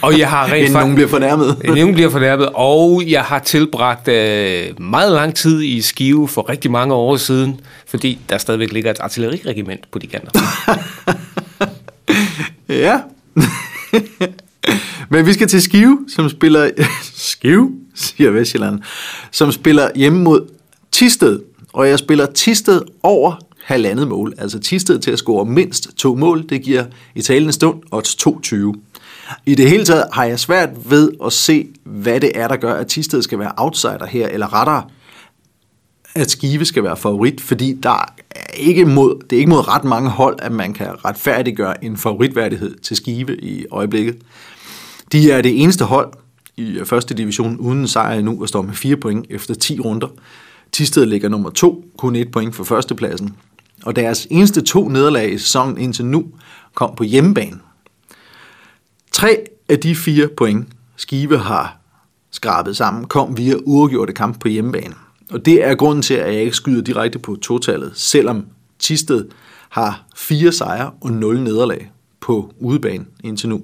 Og 0.02 0.18
jeg 0.18 0.30
har 0.30 0.44
rent 0.44 0.56
Inden 0.56 0.72
nogen 0.72 0.94
bliver 0.94 1.08
fornærmet. 1.08 1.56
Nogen 1.64 1.94
bliver 1.94 2.10
fornærmet. 2.10 2.48
Og 2.54 3.02
jeg 3.06 3.22
har 3.22 3.38
tilbragt 3.38 4.08
øh, 4.08 4.80
meget 4.80 5.12
lang 5.12 5.34
tid 5.34 5.62
i 5.62 5.80
Skive 5.80 6.28
for 6.28 6.48
rigtig 6.48 6.70
mange 6.70 6.94
år 6.94 7.16
siden, 7.16 7.60
fordi 7.86 8.18
der 8.28 8.38
stadigvæk 8.38 8.72
ligger 8.72 8.90
et 8.90 9.00
artilleriregiment 9.00 9.90
på 9.92 9.98
de 9.98 10.06
kanter. 10.06 10.40
ja. 12.68 13.00
Men 15.10 15.26
vi 15.26 15.32
skal 15.32 15.48
til 15.48 15.62
Skive, 15.62 15.98
som 16.08 16.28
spiller... 16.28 16.70
Skive, 17.02 17.70
siger 17.94 18.30
Vestjylland. 18.30 18.80
Som 19.30 19.52
spiller 19.52 19.90
hjemme 19.94 20.22
mod 20.22 20.48
Tisted, 20.92 21.40
og 21.72 21.88
jeg 21.88 21.98
spiller 21.98 22.26
Tisted 22.26 22.82
over 23.02 23.34
halvandet 23.64 24.08
mål. 24.08 24.34
Altså 24.38 24.58
Tisted 24.58 24.98
til 24.98 25.10
at 25.10 25.18
score 25.18 25.44
mindst 25.44 25.88
to 25.96 26.14
mål, 26.14 26.48
det 26.48 26.62
giver 26.62 26.84
i 27.14 27.22
talende 27.22 27.52
stund 27.52 27.82
odds 27.90 28.14
22. 28.14 28.74
I 29.46 29.54
det 29.54 29.70
hele 29.70 29.84
taget 29.84 30.04
har 30.12 30.24
jeg 30.24 30.40
svært 30.40 30.70
ved 30.90 31.10
at 31.24 31.32
se, 31.32 31.68
hvad 31.84 32.20
det 32.20 32.32
er, 32.34 32.48
der 32.48 32.56
gør, 32.56 32.74
at 32.74 32.86
Tisted 32.86 33.22
skal 33.22 33.38
være 33.38 33.52
outsider 33.56 34.06
her, 34.06 34.28
eller 34.28 34.54
rettere, 34.54 34.82
at 36.14 36.30
Skive 36.30 36.64
skal 36.64 36.82
være 36.82 36.96
favorit, 36.96 37.40
fordi 37.40 37.72
der 37.82 38.06
er 38.30 38.52
ikke 38.56 38.84
mod, 38.84 39.22
det 39.30 39.36
er 39.36 39.40
ikke 39.40 39.50
mod 39.50 39.68
ret 39.68 39.84
mange 39.84 40.10
hold, 40.10 40.38
at 40.42 40.52
man 40.52 40.72
kan 40.72 41.04
retfærdiggøre 41.04 41.84
en 41.84 41.96
favoritværdighed 41.96 42.74
til 42.78 42.96
Skive 42.96 43.36
i 43.36 43.66
øjeblikket. 43.70 44.16
De 45.12 45.30
er 45.30 45.42
det 45.42 45.62
eneste 45.62 45.84
hold 45.84 46.12
i 46.56 46.80
første 46.84 47.14
division 47.14 47.56
uden 47.56 47.88
sejr 47.88 48.18
endnu 48.18 48.42
og 48.42 48.48
står 48.48 48.62
med 48.62 48.74
4 48.74 48.96
point 48.96 49.26
efter 49.30 49.54
10 49.54 49.80
runder. 49.80 50.08
Tisted 50.72 51.06
ligger 51.06 51.28
nummer 51.28 51.50
2, 51.50 51.84
kun 51.98 52.16
1 52.16 52.30
point 52.30 52.54
for 52.54 52.64
førstepladsen. 52.64 53.36
Og 53.84 53.96
deres 53.96 54.26
eneste 54.30 54.62
to 54.62 54.88
nederlag 54.88 55.32
i 55.32 55.38
sæsonen 55.38 55.78
indtil 55.78 56.06
nu 56.06 56.26
kom 56.74 56.94
på 56.96 57.04
hjemmebane. 57.04 57.58
Tre 59.12 59.36
af 59.68 59.78
de 59.78 59.96
fire 59.96 60.28
point, 60.36 60.68
Skive 60.96 61.38
har 61.38 61.76
skrabet 62.30 62.76
sammen, 62.76 63.04
kom 63.04 63.36
via 63.36 63.54
uafgjorte 63.64 64.12
kamp 64.12 64.40
på 64.40 64.48
hjemmebane. 64.48 64.94
Og 65.30 65.44
det 65.44 65.64
er 65.64 65.74
grunden 65.74 66.02
til, 66.02 66.14
at 66.14 66.34
jeg 66.34 66.42
ikke 66.42 66.56
skyder 66.56 66.82
direkte 66.82 67.18
på 67.18 67.36
totallet, 67.36 67.92
selvom 67.94 68.46
Tisted 68.78 69.24
har 69.68 70.04
fire 70.16 70.52
sejre 70.52 70.90
og 71.00 71.12
nul 71.12 71.40
nederlag 71.40 71.90
på 72.20 72.54
udebane 72.60 73.04
indtil 73.24 73.48
nu. 73.48 73.62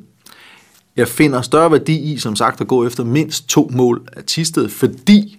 Jeg 0.96 1.08
finder 1.08 1.42
større 1.42 1.72
værdi 1.72 2.12
i, 2.12 2.18
som 2.18 2.36
sagt, 2.36 2.60
at 2.60 2.68
gå 2.68 2.86
efter 2.86 3.04
mindst 3.04 3.48
to 3.48 3.70
mål 3.72 4.08
af 4.12 4.24
Tisted, 4.24 4.68
fordi 4.68 5.38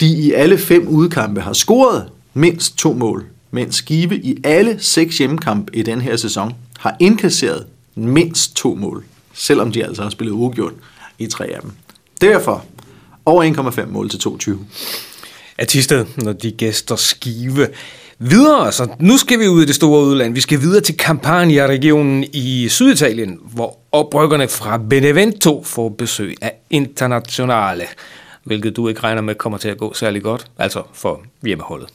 de 0.00 0.06
i 0.06 0.32
alle 0.32 0.58
fem 0.58 0.88
udkampe 0.88 1.40
har 1.40 1.52
scoret 1.52 2.08
mindst 2.34 2.78
to 2.78 2.92
mål, 2.92 3.26
mens 3.50 3.74
Skive 3.74 4.16
i 4.16 4.36
alle 4.44 4.76
seks 4.78 5.18
hjemmekampe 5.18 5.76
i 5.76 5.82
den 5.82 6.00
her 6.00 6.16
sæson 6.16 6.52
har 6.78 6.96
indkasseret 7.00 7.66
mindst 7.94 8.56
to 8.56 8.74
mål, 8.74 9.04
selvom 9.32 9.72
de 9.72 9.84
altså 9.84 10.02
har 10.02 10.10
spillet 10.10 10.32
uafgjort 10.32 10.72
i 11.18 11.26
tre 11.26 11.46
af 11.46 11.60
dem. 11.62 11.70
Derfor 12.20 12.64
over 13.26 13.70
1,5 13.70 13.86
mål 13.86 14.10
til 14.10 14.20
22. 14.20 14.58
Af 15.58 15.66
Tisted, 15.66 16.04
når 16.16 16.32
de 16.32 16.50
gæster 16.50 16.96
Skive. 16.96 17.68
Videre, 18.18 18.72
så 18.72 18.88
nu 19.00 19.16
skal 19.16 19.38
vi 19.38 19.48
ud 19.48 19.62
i 19.62 19.66
det 19.66 19.74
store 19.74 20.04
udland. 20.04 20.34
Vi 20.34 20.40
skal 20.40 20.60
videre 20.60 20.80
til 20.80 20.96
Campania-regionen 20.96 22.24
i 22.32 22.68
Syditalien, 22.68 23.38
hvor 23.54 23.78
oprykkerne 23.92 24.48
fra 24.48 24.78
Benevento 24.90 25.62
får 25.64 25.88
besøg 25.88 26.34
af 26.40 26.52
Internationale, 26.70 27.84
hvilket 28.44 28.76
du 28.76 28.88
ikke 28.88 29.00
regner 29.00 29.22
med 29.22 29.34
kommer 29.34 29.58
til 29.58 29.68
at 29.68 29.78
gå 29.78 29.94
særlig 29.94 30.22
godt, 30.22 30.46
altså 30.58 30.82
for 30.92 31.20
hjemmeholdet. 31.42 31.88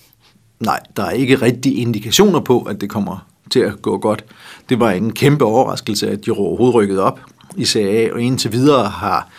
Nej, 0.60 0.80
der 0.98 1.04
er 1.04 1.12
ikke 1.12 1.36
rigtig 1.36 1.78
indikationer 1.78 2.40
på, 2.40 2.62
at 2.62 2.82
det 2.82 2.90
kommer 2.90 3.28
til 3.52 3.60
at 3.60 3.82
gå 3.82 3.98
godt. 3.98 4.24
Det 4.70 4.80
var 4.80 4.92
en 4.92 5.14
kæmpe 5.14 5.46
overraskelse, 5.46 6.10
at 6.10 6.26
de 6.26 6.32
overhovedet 6.32 6.76
rykkede 6.76 7.04
op 7.04 7.20
i 7.58 7.66
Serie 7.66 8.10
A, 8.10 8.14
og 8.14 8.22
indtil 8.22 8.52
videre 8.52 8.90
har 8.90 9.30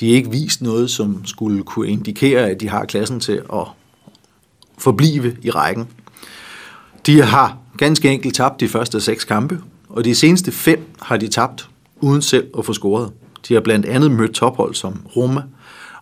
de 0.00 0.06
ikke 0.06 0.30
vist 0.30 0.62
noget, 0.62 0.90
som 0.90 1.24
skulle 1.24 1.62
kunne 1.62 1.88
indikere, 1.88 2.50
at 2.50 2.60
de 2.60 2.68
har 2.68 2.84
klassen 2.84 3.20
til 3.20 3.42
at 3.52 3.66
forblive 4.78 5.36
i 5.42 5.50
rækken. 5.50 5.88
De 7.06 7.22
har 7.22 7.58
ganske 7.78 8.10
enkelt 8.10 8.34
tabt 8.34 8.60
de 8.60 8.68
første 8.68 9.00
seks 9.00 9.24
kampe, 9.24 9.60
og 9.88 10.04
de 10.04 10.14
seneste 10.14 10.52
fem 10.52 10.94
har 11.02 11.16
de 11.16 11.28
tabt 11.28 11.68
uden 12.00 12.22
selv 12.22 12.50
at 12.58 12.64
få 12.64 12.72
scoret. 12.72 13.12
De 13.48 13.54
har 13.54 13.60
blandt 13.60 13.86
andet 13.86 14.10
mødt 14.10 14.32
tophold 14.32 14.74
som 14.74 15.06
Roma 15.16 15.42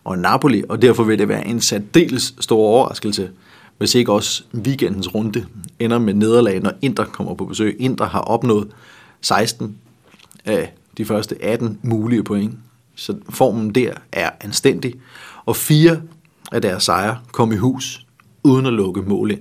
og 0.04 0.18
Napoli, 0.18 0.62
og 0.68 0.82
derfor 0.82 1.04
vil 1.04 1.18
det 1.18 1.28
være 1.28 1.46
en 1.46 1.60
særdeles 1.60 2.34
stor 2.40 2.58
overraskelse, 2.58 3.30
hvis 3.78 3.94
ikke 3.94 4.12
også 4.12 4.42
weekendens 4.54 5.14
runde 5.14 5.46
ender 5.78 5.98
med 5.98 6.14
nederlag, 6.14 6.60
når 6.60 6.72
Inter 6.82 7.04
kommer 7.04 7.34
på 7.34 7.44
besøg. 7.44 7.76
Inter 7.78 8.06
har 8.06 8.20
opnået 8.20 8.68
16 9.20 9.76
af 10.44 10.74
de 10.96 11.04
første 11.04 11.44
18 11.44 11.78
mulige 11.82 12.24
point, 12.24 12.54
så 13.00 13.14
formen 13.30 13.74
der 13.74 13.92
er 14.12 14.30
anstændig, 14.40 14.94
og 15.44 15.56
fire 15.56 16.00
af 16.52 16.62
deres 16.62 16.82
sejre 16.82 17.18
kom 17.32 17.52
i 17.52 17.56
hus 17.56 18.06
uden 18.44 18.66
at 18.66 18.72
lukke 18.72 19.02
mål 19.02 19.30
ind. 19.30 19.40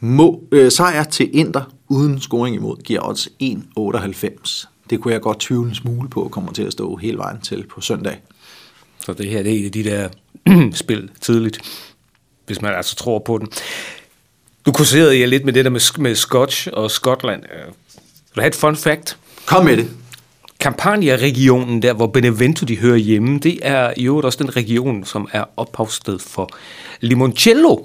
Må, 0.00 0.42
øh, 0.52 0.72
sejr 0.72 1.04
til 1.04 1.30
Inter 1.32 1.64
uden 1.88 2.20
scoring 2.20 2.56
imod 2.56 2.76
giver 2.76 3.08
odds 3.08 3.28
1,98. 3.42 4.68
Det 4.90 5.00
kunne 5.00 5.14
jeg 5.14 5.20
godt 5.20 5.40
tvivle 5.40 5.68
en 5.68 5.74
smule 5.74 6.08
på, 6.08 6.28
kommer 6.32 6.52
til 6.52 6.62
at 6.62 6.72
stå 6.72 6.96
hele 6.96 7.18
vejen 7.18 7.40
til 7.40 7.66
på 7.66 7.80
søndag. 7.80 8.20
Så 8.98 9.12
det 9.12 9.28
her 9.28 9.42
det 9.42 9.54
er 9.54 9.60
et 9.60 9.64
af 9.64 9.72
de 9.72 9.84
der 9.84 10.08
spil 10.84 11.10
tidligt, 11.20 11.60
hvis 12.46 12.62
man 12.62 12.74
altså 12.74 12.96
tror 12.96 13.18
på 13.18 13.38
den. 13.38 13.48
Du 14.66 14.72
kurserede 14.72 15.18
jeg 15.18 15.28
lidt 15.28 15.44
med 15.44 15.52
det 15.52 15.64
der 15.64 15.70
med, 15.70 15.98
med 15.98 16.14
Scotch 16.14 16.68
og 16.72 16.90
Skotland. 16.90 17.42
Øh, 17.44 17.66
vil 17.66 18.36
du 18.36 18.40
have 18.40 18.48
et 18.48 18.54
fun 18.54 18.76
fact? 18.76 19.16
Kom 19.46 19.64
med 19.64 19.76
det. 19.76 19.90
Campania-regionen, 20.62 21.82
der 21.82 21.92
hvor 21.92 22.06
Benevento 22.06 22.66
de 22.66 22.78
hører 22.78 22.96
hjemme, 22.96 23.38
det 23.38 23.58
er 23.62 23.92
i 23.96 24.06
øvrigt 24.06 24.26
også 24.26 24.38
den 24.42 24.56
region, 24.56 25.04
som 25.04 25.28
er 25.32 25.44
ophavssted 25.56 26.18
for 26.18 26.48
limoncello, 27.00 27.76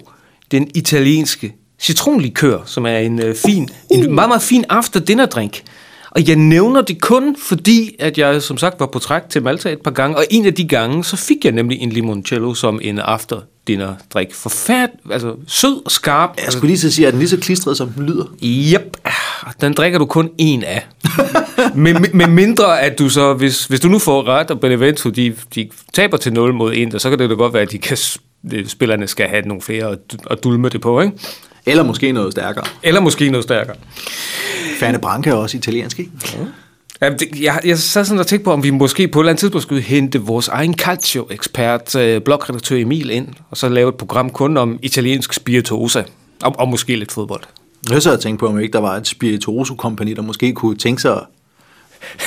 den 0.51 0.71
italienske 0.75 1.55
citronlikør, 1.79 2.59
som 2.65 2.85
er 2.85 2.97
en 2.97 3.21
øh, 3.21 3.35
fin, 3.35 3.69
en 3.91 4.15
meget, 4.15 4.29
meget 4.29 4.41
fin 4.41 4.65
after-dinner-drink. 4.69 5.63
Og 6.11 6.27
jeg 6.27 6.35
nævner 6.35 6.81
det 6.81 7.01
kun, 7.01 7.35
fordi 7.39 7.95
at 7.99 8.17
jeg 8.17 8.41
som 8.41 8.57
sagt 8.57 8.79
var 8.79 8.85
på 8.85 8.99
træk 8.99 9.21
til 9.29 9.43
Malta 9.43 9.69
et 9.69 9.81
par 9.81 9.91
gange, 9.91 10.17
og 10.17 10.25
en 10.29 10.45
af 10.45 10.53
de 10.53 10.67
gange, 10.67 11.03
så 11.03 11.15
fik 11.15 11.45
jeg 11.45 11.51
nemlig 11.51 11.79
en 11.81 11.89
limoncello 11.89 12.53
som 12.53 12.79
en 12.83 12.99
after 12.99 13.41
dinner 13.67 13.95
drik. 14.13 14.33
Forfærd, 14.33 14.89
altså 15.11 15.35
sød 15.47 15.81
og 15.85 15.91
skarp. 15.91 16.29
Jeg 16.45 16.53
skulle 16.53 16.67
lige 16.67 16.79
så 16.79 16.91
sige, 16.91 17.07
at 17.07 17.13
den 17.13 17.19
lige 17.19 17.29
så 17.29 17.37
klistret, 17.37 17.77
som 17.77 17.89
den 17.89 18.05
lyder? 18.05 18.25
Yep, 18.43 18.97
den 19.61 19.73
drikker 19.73 19.99
du 19.99 20.05
kun 20.05 20.29
en 20.37 20.63
af. 20.63 20.87
med, 21.75 21.93
med, 22.13 22.27
mindre, 22.27 22.81
at 22.81 22.99
du 22.99 23.09
så, 23.09 23.33
hvis, 23.33 23.65
hvis 23.65 23.79
du 23.79 23.87
nu 23.87 23.99
får 23.99 24.27
ret, 24.27 24.51
og 24.51 24.59
Benevento, 24.59 25.09
de, 25.09 25.35
de 25.55 25.69
taber 25.93 26.17
til 26.17 26.33
0 26.33 26.53
mod 26.53 26.73
Inter, 26.73 26.97
så 26.97 27.09
kan 27.09 27.19
det 27.19 27.29
da 27.29 27.35
godt 27.35 27.53
være, 27.53 27.61
at 27.61 27.71
de 27.71 27.77
kan, 27.77 27.97
spillerne 28.65 29.07
skal 29.07 29.27
have 29.27 29.41
nogle 29.41 29.61
flere 29.61 29.87
og, 29.87 29.97
og 30.25 30.43
dulme 30.43 30.69
det 30.69 30.81
på, 30.81 31.01
ikke? 31.01 31.13
Eller 31.65 31.83
måske 31.83 32.11
noget 32.11 32.31
stærkere. 32.31 32.65
Eller 32.83 33.01
måske 33.01 33.29
noget 33.29 33.43
stærkere. 33.43 33.75
Fane 34.79 34.99
Branca 34.99 35.29
er 35.29 35.33
også 35.33 35.57
italiensk, 35.57 35.99
ikke? 35.99 36.11
Ja. 36.33 36.45
Ja, 37.01 37.09
det, 37.09 37.41
jeg, 37.41 37.59
jeg 37.65 37.77
sad 37.77 38.05
sådan 38.05 38.19
og 38.19 38.27
tænkte 38.27 38.43
på, 38.43 38.51
om 38.51 38.63
vi 38.63 38.69
måske 38.69 39.07
på 39.07 39.19
et 39.19 39.23
eller 39.23 39.29
andet 39.29 39.39
tidspunkt 39.39 39.63
skulle 39.63 39.81
hente 39.81 40.21
vores 40.21 40.47
egen 40.47 40.73
calcio-ekspert, 40.73 41.95
øh, 41.95 42.21
blogredaktør 42.21 42.75
Emil 42.75 43.09
ind, 43.09 43.27
og 43.49 43.57
så 43.57 43.69
lave 43.69 43.89
et 43.89 43.95
program 43.95 44.29
kun 44.29 44.57
om 44.57 44.79
italiensk 44.81 45.33
spirituosa, 45.33 46.03
og, 46.43 46.55
og 46.59 46.67
måske 46.67 46.95
lidt 46.95 47.11
fodbold. 47.11 47.43
Jeg 47.89 48.01
så 48.01 48.17
tænkt 48.17 48.39
på, 48.39 48.47
om 48.47 48.59
ikke 48.59 48.73
der 48.73 48.79
var 48.79 48.95
et 48.95 49.07
spirituoso-kompani, 49.07 50.13
der 50.13 50.21
måske 50.21 50.53
kunne 50.53 50.77
tænke 50.77 51.01
sig 51.01 51.21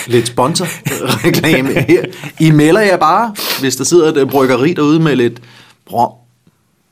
lidt 0.06 0.26
sponsorreklame 0.26 1.72
her. 1.88 2.04
I 2.40 2.50
melder 2.50 2.80
jer 2.80 2.96
bare, 2.96 3.34
hvis 3.60 3.76
der 3.76 3.84
sidder 3.84 4.22
et 4.22 4.28
bryggeri 4.28 4.72
derude 4.72 5.00
med 5.00 5.16
lidt 5.16 5.40
rom, 5.92 6.12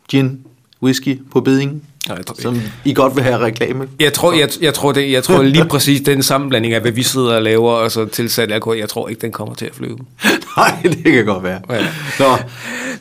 gin, 0.09 0.41
whisky 0.83 1.21
på 1.33 1.41
bedingen. 1.41 1.83
Tror, 2.27 2.37
som 2.39 2.61
I 2.85 2.95
godt 2.95 3.17
vil 3.17 3.25
have 3.25 3.39
reklame? 3.39 3.89
Jeg 4.01 4.13
tror, 4.13 4.33
jeg, 4.33 4.49
jeg, 4.61 4.75
tror, 4.75 4.93
det, 4.93 5.13
jeg 5.13 5.25
tror 5.25 5.43
lige 5.43 5.65
præcis 5.65 6.01
den 6.01 6.23
sammenblanding 6.23 6.75
af, 6.75 6.81
hvad 6.81 6.93
vi 6.93 7.03
sidder 7.03 7.37
og 7.37 7.43
laver, 7.43 7.73
og 7.73 7.91
så 7.91 8.05
tilsat 8.05 8.53
alkohol, 8.53 8.77
jeg 8.79 8.89
tror 8.89 9.09
ikke, 9.09 9.21
den 9.21 9.33
kommer 9.33 9.55
til 9.55 9.67
at 9.67 9.75
flyve. 9.75 9.99
Nej, 10.57 10.81
det 10.83 11.13
kan 11.13 11.25
godt 11.25 11.43
være. 11.43 11.61
Ja. 11.71 11.87
Nå. 12.19 12.37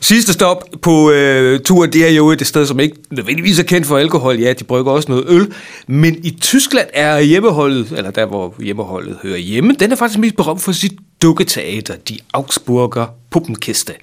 Sidste 0.02 0.34
stop 0.34 0.64
på 0.82 1.12
øh, 1.12 1.60
turen, 1.60 1.94
det 1.94 2.08
er 2.08 2.12
jo 2.12 2.32
et 2.32 2.48
sted, 2.48 2.66
som 2.66 2.80
ikke 2.80 2.98
nødvendigvis 3.12 3.60
er 3.60 3.64
kendt 3.64 3.88
for 3.88 3.98
alkohol. 3.98 4.40
Ja, 4.40 4.54
de 4.54 4.64
brygger 4.64 4.92
også 4.92 5.12
noget 5.12 5.26
øl. 5.28 5.54
Men 5.88 6.26
i 6.26 6.32
Tyskland 6.42 6.88
er 6.94 7.20
hjemmeholdet, 7.20 7.92
eller 7.92 8.12
der 8.12 8.26
hvor 8.26 8.56
hjemmeholdet 8.60 9.18
hører 9.24 9.38
hjemme, 9.38 9.74
den 9.74 9.92
er 9.92 9.96
faktisk 9.96 10.20
mest 10.20 10.36
berømt 10.36 10.62
for 10.62 10.72
sit 10.72 10.94
dukketeater, 11.22 11.96
de 11.96 12.20
Augsburger 12.34 13.06
Puppenkiste. 13.30 13.94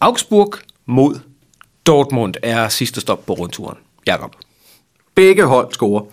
Augsburg 0.00 0.54
mod 0.86 1.18
Dortmund 1.86 2.34
er 2.42 2.68
sidste 2.68 3.00
stop 3.00 3.26
på 3.26 3.32
rundturen. 3.32 3.76
Jakob. 4.06 4.36
Begge 5.14 5.44
hold 5.44 5.72
scorer. 5.72 6.04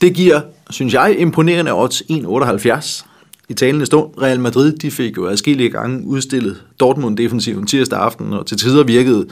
Det 0.00 0.14
giver, 0.14 0.40
synes 0.70 0.94
jeg, 0.94 1.16
imponerende 1.18 1.72
odds 1.72 2.02
1,78. 2.02 3.07
I 3.50 3.54
talende 3.54 3.86
stund, 3.86 4.22
Real 4.22 4.40
Madrid, 4.40 4.72
de 4.72 4.90
fik 4.90 5.16
jo 5.16 5.26
adskillige 5.26 5.70
gange 5.70 6.06
udstillet 6.06 6.62
Dortmund-defensiven 6.80 7.66
tirsdag 7.66 7.98
aften, 7.98 8.32
og 8.32 8.46
til 8.46 8.58
tider 8.58 8.84
virkede 8.84 9.26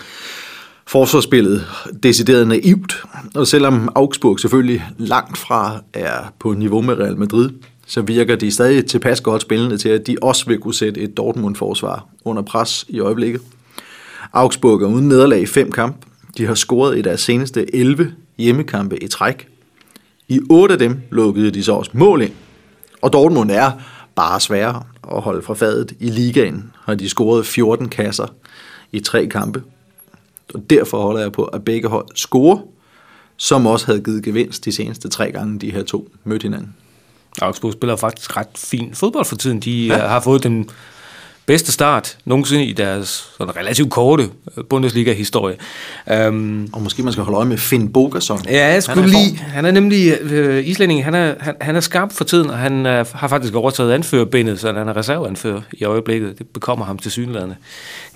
forsvarsspillet 0.87 1.66
decideret 2.02 2.49
naivt. 2.49 3.04
Og 3.35 3.46
selvom 3.46 3.88
Augsburg 3.94 4.40
selvfølgelig 4.40 4.85
langt 4.99 5.38
fra 5.38 5.82
er 5.92 6.32
på 6.38 6.52
niveau 6.52 6.80
med 6.80 6.99
Real 6.99 7.16
Madrid, 7.16 7.50
så 7.87 8.02
virker 8.02 8.37
de 8.37 8.50
stadig 8.50 8.87
tilpas 8.87 9.20
godt 9.20 9.42
spillende 9.42 9.78
til, 9.78 9.88
at 9.88 10.06
de 10.06 10.16
også 10.23 10.46
vil 10.46 10.58
kunne 10.58 10.75
sætte 10.75 11.00
et 11.00 11.16
Dortmund-forsvar 11.16 12.06
under 12.25 12.42
pres 12.42 12.85
i 12.88 13.00
øjeblikket. 13.00 13.40
Augsburg 14.32 14.82
er 14.82 14.87
uden 14.87 15.08
nederlag 15.08 15.40
i 15.40 15.46
fem 15.46 15.73
kamp, 15.73 15.96
de 16.38 16.46
har 16.46 16.54
scoret 16.54 16.99
i 16.99 17.02
deres 17.02 17.20
seneste 17.20 17.76
11 17.76 18.12
hjemmekampe 18.38 19.02
i 19.02 19.06
træk. 19.08 19.49
I 20.28 20.40
otte 20.50 20.73
af 20.73 20.78
dem 20.78 21.00
lukkede 21.11 21.50
de 21.50 21.64
så 21.64 21.73
også 21.73 21.90
mål 21.94 22.23
ind. 22.23 22.32
Og 23.02 23.12
Dortmund 23.12 23.50
er 23.50 23.70
bare 24.16 24.40
sværere 24.40 24.82
at 25.12 25.23
holde 25.23 25.42
fra 25.42 25.54
fadet. 25.54 25.92
I 26.00 26.11
ligaen 26.11 26.73
har 26.85 26.94
de 26.94 27.08
scoret 27.08 27.46
14 27.46 27.88
kasser 27.88 28.26
i 28.92 29.00
tre 29.00 29.26
kampe. 29.26 29.62
Og 30.54 30.70
derfor 30.70 31.02
holder 31.02 31.20
jeg 31.20 31.32
på, 31.32 31.44
at 31.44 31.64
begge 31.64 31.88
hold 31.88 32.06
scorer, 32.14 32.58
som 33.37 33.66
også 33.66 33.87
havde 33.87 34.00
givet 34.00 34.23
gevinst 34.23 34.64
de 34.64 34.73
seneste 34.73 35.08
tre 35.08 35.32
gange, 35.32 35.58
de 35.58 35.70
her 35.73 35.82
to 35.82 36.08
mødte 36.25 36.42
hinanden. 36.42 36.75
Augsburg 37.42 37.73
spiller 37.73 37.96
faktisk 37.96 38.37
ret 38.37 38.49
fin 38.56 38.94
fodbold 38.94 39.25
for 39.25 39.37
tiden. 39.37 39.61
De 39.61 39.87
ja. 39.87 40.06
har 40.06 40.20
fået 40.20 40.42
den 40.42 40.70
bedste 41.47 41.73
start 41.73 42.19
nogensinde 42.25 42.65
i 42.65 42.73
deres 42.73 43.31
sådan 43.38 43.57
relativt 43.57 43.91
korte 43.91 44.29
øh, 44.57 44.65
Bundesliga-historie. 44.65 45.57
Um, 46.29 46.69
og 46.73 46.83
måske 46.83 47.03
man 47.03 47.12
skal 47.12 47.25
holde 47.25 47.37
øje 47.37 47.47
med 47.47 47.59
Finn 47.59 47.93
Bogason. 47.93 48.41
Ja, 48.49 48.73
jeg 48.73 48.83
skulle 48.83 49.00
han 49.00 49.11
lige... 49.11 49.37
Han 49.37 49.65
er 49.65 49.71
nemlig 49.71 50.19
øh, 50.21 50.67
islænding. 50.67 51.05
Han 51.05 51.15
er, 51.15 51.35
han, 51.41 51.55
han 51.61 51.76
er 51.76 51.81
skarp 51.81 52.12
for 52.12 52.25
tiden, 52.25 52.50
og 52.50 52.59
han 52.59 52.87
øh, 52.87 53.07
har 53.15 53.29
faktisk 53.29 53.55
overtaget 53.55 53.93
anførerbindet, 53.93 54.61
så 54.61 54.73
han 54.73 54.88
er 54.88 54.97
reserveanfører 54.97 55.61
i 55.73 55.85
øjeblikket. 55.85 56.38
Det 56.38 56.47
bekommer 56.47 56.85
ham 56.85 56.99
til 56.99 57.11
synlædende 57.11 57.57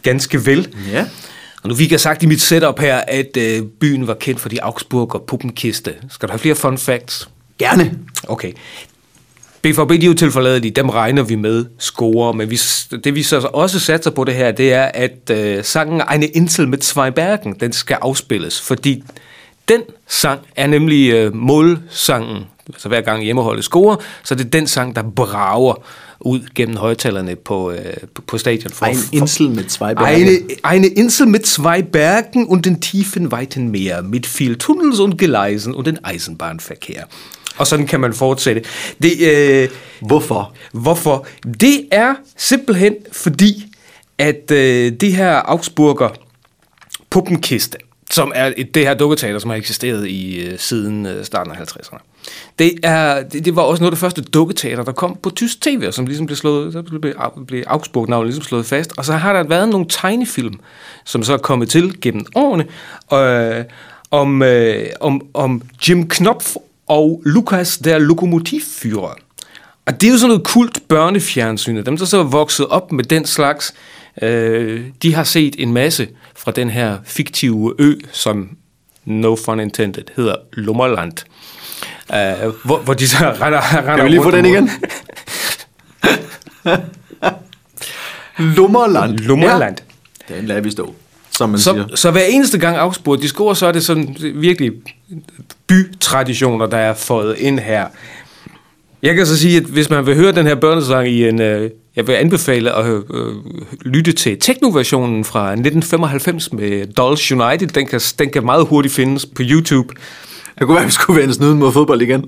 ganske 0.03 0.47
vel. 0.47 0.69
Ja. 0.93 1.07
Og 1.63 1.69
nu 1.69 1.75
fik 1.75 1.93
jeg 1.93 2.01
sagt 2.01 2.23
i 2.23 2.27
mit 2.27 2.41
setup 2.41 2.79
her, 2.79 2.97
at 2.97 3.37
øh, 3.37 3.63
byen 3.81 4.07
var 4.07 4.15
kendt 4.15 4.41
for 4.41 4.49
de 4.49 4.63
Augsburg 4.63 5.15
og 5.15 5.25
Puppenkiste. 5.27 5.95
Skal 6.11 6.29
du 6.29 6.33
have 6.33 6.39
flere 6.39 6.55
fun 6.55 6.79
facts? 6.79 7.29
Gerne. 7.59 7.99
Okay. 8.29 8.53
BVB, 9.63 9.91
de 9.91 9.95
er 9.95 10.07
jo 10.07 10.15
tilforladelige, 10.15 10.73
dem 10.73 10.89
regner 10.89 11.23
vi 11.23 11.35
med 11.35 11.65
score, 11.79 12.35
men 12.35 12.51
vi, 12.51 12.61
det 13.05 13.15
vi 13.15 13.23
så 13.23 13.39
også 13.53 13.81
satser 13.81 14.11
på 14.11 14.25
det 14.25 14.35
her, 14.35 14.53
det 14.53 14.73
er, 14.73 14.85
at 14.85 15.31
øh, 15.31 15.65
sangen 15.65 16.03
Eine 16.13 16.27
Insel 16.27 16.69
mit 16.69 16.85
zwei 16.85 17.11
Bergen, 17.11 17.55
den 17.61 17.73
skal 17.73 17.99
afspilles, 18.01 18.61
fordi 18.61 19.05
den 19.69 19.81
sang 20.09 20.41
er 20.57 20.67
nemlig 20.67 21.11
øh, 21.11 21.35
målsangen, 21.35 22.45
altså 22.67 22.89
hver 22.89 23.01
gang 23.01 23.25
hjemmeholdet 23.25 23.65
scorer, 23.65 23.97
så 24.25 24.35
det 24.35 24.47
er 24.47 24.51
den 24.51 24.67
sang, 24.67 24.97
der 24.97 25.03
brager 25.03 25.83
ud 26.21 26.41
gennem 26.55 26.77
højtalerne 26.77 27.37
på, 27.37 27.71
øh, 27.71 27.79
på, 28.15 28.23
på 28.23 28.39
stadion. 28.39 28.73
For, 28.73 28.87
Ein 28.87 28.99
Insel 29.13 29.51
mit 29.51 29.73
zwei 29.73 29.95
Bergen. 29.95 30.29
Eine, 30.29 30.39
eine 30.65 30.87
Insel 30.87 31.27
mit 31.27 31.47
zwei 31.47 31.83
Bergen 31.83 32.47
und 32.47 32.65
den 32.65 32.81
tiefen, 32.81 33.31
weiten 33.31 33.71
Meer, 33.71 34.03
mit 34.03 34.27
viel 34.27 34.57
Tunnels 34.57 34.99
und 34.99 35.19
Gleisen 35.19 35.75
und 35.75 35.87
den 35.87 36.05
Eisenbahnverkehr. 36.05 37.05
Og 37.61 37.67
sådan 37.67 37.87
kan 37.87 38.01
man 38.01 38.15
fortsætte. 38.15 38.63
Det, 39.03 39.21
øh, 39.21 39.69
hvorfor? 40.01 40.55
Hvorfor? 40.73 41.27
Det 41.61 41.89
er 41.91 42.15
simpelthen 42.37 42.95
fordi, 43.13 43.67
at 44.19 44.51
øh, 44.51 44.93
det 44.93 45.13
her 45.13 45.33
Augsburger 45.45 46.09
Puppenkiste, 47.11 47.79
som 48.11 48.33
er 48.35 48.53
et, 48.57 48.75
det 48.75 48.87
her 48.87 48.95
dukketeater, 48.95 49.39
som 49.39 49.51
har 49.51 49.57
eksisteret 49.57 50.09
i 50.09 50.47
øh, 50.47 50.59
siden 50.59 51.07
øh, 51.07 51.25
starten 51.25 51.53
af 51.53 51.57
50'erne. 51.57 51.99
Det, 52.59 52.73
er, 52.83 53.23
det, 53.23 53.45
det 53.45 53.57
var 53.57 53.63
også 53.63 53.83
noget 53.83 53.93
af 53.93 53.97
det 53.97 54.01
første 54.01 54.23
dukketeater, 54.23 54.85
der 54.85 54.93
kom 54.93 55.19
på 55.23 55.31
tysk 55.31 55.61
tv, 55.61 55.93
som 55.93 56.07
ligesom 56.07 56.27
blev 56.27 56.37
slået, 56.37 56.73
så 56.73 56.83
blev, 56.83 57.15
blev 57.47 57.65
Augsburg-navnet 57.67 58.27
ligesom 58.27 58.45
slået 58.45 58.67
fast. 58.67 58.93
Og 58.97 59.05
så 59.05 59.13
har 59.13 59.33
der 59.33 59.43
været 59.43 59.69
nogle 59.69 59.87
tegnefilm, 59.89 60.55
som 61.05 61.23
så 61.23 61.33
er 61.33 61.39
kommet 61.39 61.69
til 61.69 62.01
gennem 62.01 62.27
årene, 62.35 62.67
øh, 63.13 63.65
om, 64.11 64.43
øh, 64.43 64.87
om, 65.01 65.21
om 65.35 65.63
Jim 65.89 66.09
Knopf 66.09 66.57
og 66.91 67.23
Lukas 67.25 67.79
der 67.79 67.99
Lokomotivführer. 67.99 69.15
Og 69.87 70.01
det 70.01 70.07
er 70.07 70.11
jo 70.11 70.19
sådan 70.19 70.29
noget 70.29 70.45
kult 70.45 70.79
børnefjernsyn, 70.89 71.85
dem 71.87 71.97
der 71.97 72.05
så 72.05 72.19
er 72.19 72.23
vokset 72.23 72.67
op 72.67 72.93
med 72.93 73.05
den 73.05 73.27
slags, 73.27 73.75
øh, 74.23 74.85
de 75.03 75.15
har 75.15 75.25
set 75.25 75.57
en 75.59 75.73
masse 75.73 76.09
fra 76.37 76.51
den 76.51 76.71
her 76.71 76.99
fiktive 77.05 77.75
ø, 77.79 77.95
som 78.13 78.57
no 79.05 79.37
fun 79.37 79.61
intended, 79.61 80.05
hedder 80.17 80.35
Lummerland. 80.53 81.13
Uh, 82.09 82.55
hvor, 82.65 82.79
hvor 82.79 82.95
de 82.95 83.09
så 83.09 83.17
render, 83.41 83.77
render 83.79 83.97
Kan 83.97 84.05
vi 84.05 84.11
lige 84.11 84.23
få 84.23 84.31
den 84.31 84.45
igen? 84.47 84.71
Lummerland. 88.57 89.19
Lummerland. 89.19 89.77
Ja. 90.31 90.37
Den 90.37 90.47
lader 90.47 90.61
vi 90.61 90.71
stå, 90.71 90.95
som 91.41 91.51
man 91.51 91.59
så, 91.59 91.73
siger. 91.73 91.97
Så 91.97 92.11
hver 92.11 92.25
eneste 92.25 92.59
gang 92.59 92.77
Augsburg, 92.77 93.23
de 93.23 93.29
scorer, 93.29 93.55
så 93.55 93.67
er 93.67 93.73
det 93.73 93.85
sådan 93.85 94.17
virkelig 94.35 94.73
bytraditioner, 95.67 96.67
der 96.67 96.77
er 96.77 96.95
fået 96.95 97.39
ind 97.39 97.59
her. 97.59 97.87
Jeg 99.03 99.15
kan 99.15 99.27
så 99.27 99.39
sige, 99.39 99.57
at 99.57 99.63
hvis 99.63 99.91
man 99.91 100.07
vil 100.07 100.15
høre 100.15 100.33
den 100.33 100.47
her 100.47 100.55
børnesang 100.55 101.09
i 101.09 101.29
en... 101.29 101.41
Øh, 101.41 101.71
jeg 101.97 102.07
vil 102.07 102.13
anbefale 102.13 102.73
at 102.73 102.87
øh, 102.87 103.03
lytte 103.81 104.13
til 104.13 104.39
teknoversionen 104.41 105.25
fra 105.25 105.43
1995 105.53 106.53
med 106.53 106.87
Dolls 106.87 107.33
United. 107.33 107.69
Den 107.69 107.87
kan, 107.87 108.01
den 108.19 108.31
kan 108.31 108.45
meget 108.45 108.67
hurtigt 108.67 108.95
findes 108.95 109.27
på 109.27 109.43
YouTube. 109.45 109.95
Det 110.59 110.67
kunne 110.67 110.75
være, 110.75 110.83
at 110.83 110.87
vi 110.87 110.93
skulle 110.93 111.21
vende 111.21 111.35
snuden 111.35 111.59
mod 111.59 111.73
fodbold 111.73 112.03
igen. 112.03 112.25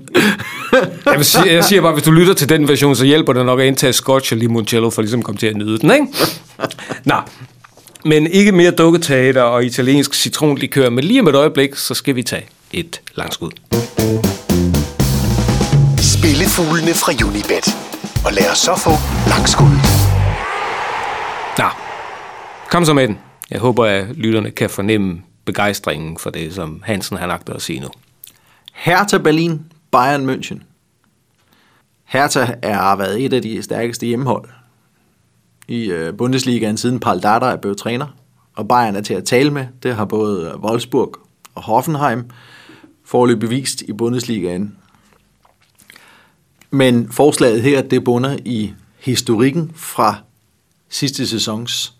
jeg, 1.05 1.17
vil 1.17 1.25
sige, 1.25 1.53
jeg 1.53 1.63
siger 1.63 1.81
bare, 1.81 1.89
at 1.91 1.95
hvis 1.95 2.03
du 2.03 2.11
lytter 2.11 2.33
til 2.33 2.49
den 2.49 2.67
version, 2.67 2.95
så 2.95 3.05
hjælper 3.05 3.33
det 3.33 3.45
nok 3.45 3.59
at 3.59 3.65
indtage 3.65 3.93
scotch 3.93 4.33
og 4.33 4.37
limoncello, 4.37 4.89
for 4.89 5.01
ligesom 5.01 5.19
at 5.19 5.25
komme 5.25 5.39
til 5.39 5.47
at 5.47 5.55
nyde 5.55 5.79
den, 5.79 5.91
ikke? 5.91 6.07
Nå, 7.05 7.15
men 8.05 8.27
ikke 8.27 8.51
mere 8.51 8.71
dukketeater 8.71 9.41
og 9.41 9.65
italiensk 9.65 10.13
citronlikør, 10.13 10.89
men 10.89 11.03
lige 11.03 11.19
om 11.19 11.27
et 11.27 11.35
øjeblik, 11.35 11.75
så 11.75 11.93
skal 11.93 12.15
vi 12.15 12.23
tage 12.23 12.45
et 12.71 13.01
langskud. 13.15 13.51
Spillefuglene 15.97 16.93
fra 16.93 17.27
Unibet. 17.27 17.67
Og 18.25 18.33
lad 18.33 18.51
os 18.51 18.57
så 18.57 18.75
få 18.75 18.89
langskud. 19.29 19.73
Nå, 21.57 21.69
kom 22.69 22.85
så 22.85 22.93
med 22.93 23.07
den. 23.07 23.19
Jeg 23.51 23.59
håber, 23.59 23.85
at 23.85 24.05
lytterne 24.15 24.51
kan 24.51 24.69
fornemme 24.69 25.21
begejstringen 25.45 26.17
for 26.17 26.29
det, 26.29 26.53
som 26.53 26.81
Hansen 26.85 27.17
har 27.17 27.27
lagt 27.27 27.49
at 27.49 27.61
sige 27.61 27.79
nu. 27.79 27.87
Hertha 28.73 29.17
Berlin, 29.17 29.61
Bayern 29.91 30.29
München. 30.29 30.59
Hertha 32.05 32.45
er 32.61 32.95
været 32.95 33.25
et 33.25 33.33
af 33.33 33.41
de 33.41 33.63
stærkeste 33.63 34.05
hjemmehold 34.05 34.49
i 35.67 35.91
øh, 35.91 36.13
Bundesligaen 36.17 36.77
siden 36.77 36.99
Paul 36.99 37.19
Dardai 37.19 37.57
blev 37.57 37.75
træner. 37.75 38.07
Og 38.55 38.67
Bayern 38.67 38.95
er 38.95 39.01
til 39.01 39.13
at 39.13 39.23
tale 39.23 39.51
med. 39.51 39.65
Det 39.83 39.95
har 39.95 40.05
både 40.05 40.57
Wolfsburg 40.57 41.15
og 41.55 41.63
Hoffenheim 41.63 42.23
forløb 43.05 43.39
bevist 43.39 43.81
i 43.81 43.93
Bundesligaen. 43.93 44.75
Men 46.71 47.11
forslaget 47.11 47.61
her, 47.61 47.81
det 47.81 48.03
bunder 48.03 48.37
i 48.45 48.73
historikken 48.99 49.71
fra 49.75 50.15
sidste 50.89 51.27
sæsons 51.27 51.93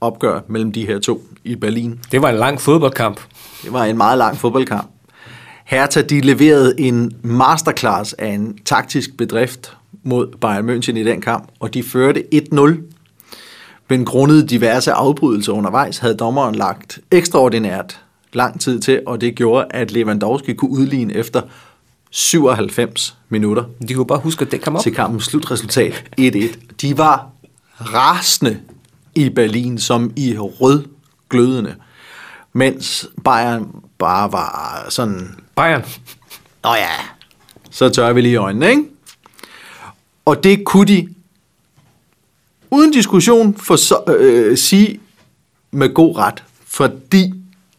opgør 0.00 0.40
mellem 0.48 0.72
de 0.72 0.86
her 0.86 0.98
to 0.98 1.22
i 1.44 1.54
Berlin. 1.54 2.00
Det 2.12 2.22
var 2.22 2.28
en 2.28 2.36
lang 2.36 2.60
fodboldkamp. 2.60 3.20
Det 3.62 3.72
var 3.72 3.84
en 3.84 3.96
meget 3.96 4.18
lang 4.18 4.36
fodboldkamp. 4.36 4.90
Hertha 5.64 6.02
de 6.02 6.20
leverede 6.20 6.80
en 6.80 7.12
masterclass 7.22 8.12
af 8.12 8.26
en 8.28 8.58
taktisk 8.64 9.16
bedrift 9.16 9.76
mod 10.02 10.26
Bayern 10.40 10.70
München 10.70 10.96
i 10.96 11.04
den 11.04 11.20
kamp, 11.20 11.48
og 11.60 11.74
de 11.74 11.82
førte 11.82 12.24
1-0. 12.34 12.97
Men 13.88 14.04
grundet 14.04 14.50
diverse 14.50 14.92
afbrydelser 14.92 15.52
undervejs 15.52 15.98
havde 15.98 16.14
dommeren 16.14 16.54
lagt 16.54 16.98
ekstraordinært 17.10 18.00
lang 18.32 18.60
tid 18.60 18.80
til, 18.80 19.02
og 19.06 19.20
det 19.20 19.34
gjorde, 19.34 19.66
at 19.70 19.90
Lewandowski 19.90 20.52
kunne 20.52 20.70
udligne 20.70 21.14
efter 21.14 21.42
97 22.10 23.16
minutter. 23.28 23.64
De 23.88 23.94
kunne 23.94 24.06
bare 24.06 24.18
huske, 24.18 24.44
at 24.44 24.50
det 24.50 24.60
kom 24.60 24.76
op. 24.76 24.82
Til 24.82 24.94
kampens 24.94 25.24
slutresultat 25.24 26.04
1-1. 26.20 26.24
De 26.80 26.98
var 26.98 27.30
rasende 27.80 28.60
i 29.14 29.28
Berlin, 29.28 29.78
som 29.78 30.12
i 30.16 30.36
rød 30.38 30.84
glødende, 31.30 31.74
mens 32.52 33.08
Bayern 33.24 33.68
bare 33.98 34.32
var 34.32 34.86
sådan... 34.88 35.34
Bayern? 35.56 35.84
Nå 36.64 36.74
ja, 36.74 36.90
så 37.70 37.88
tør 37.88 38.12
vi 38.12 38.20
lige 38.20 38.36
øjnene, 38.36 38.70
ikke? 38.70 38.84
Og 40.24 40.44
det 40.44 40.64
kunne 40.64 40.86
de 40.86 41.08
uden 42.70 42.90
diskussion 42.90 43.54
for 43.54 43.76
så, 43.76 43.98
øh, 44.18 44.56
sige 44.58 45.00
med 45.70 45.94
god 45.94 46.16
ret, 46.16 46.42
fordi 46.66 47.32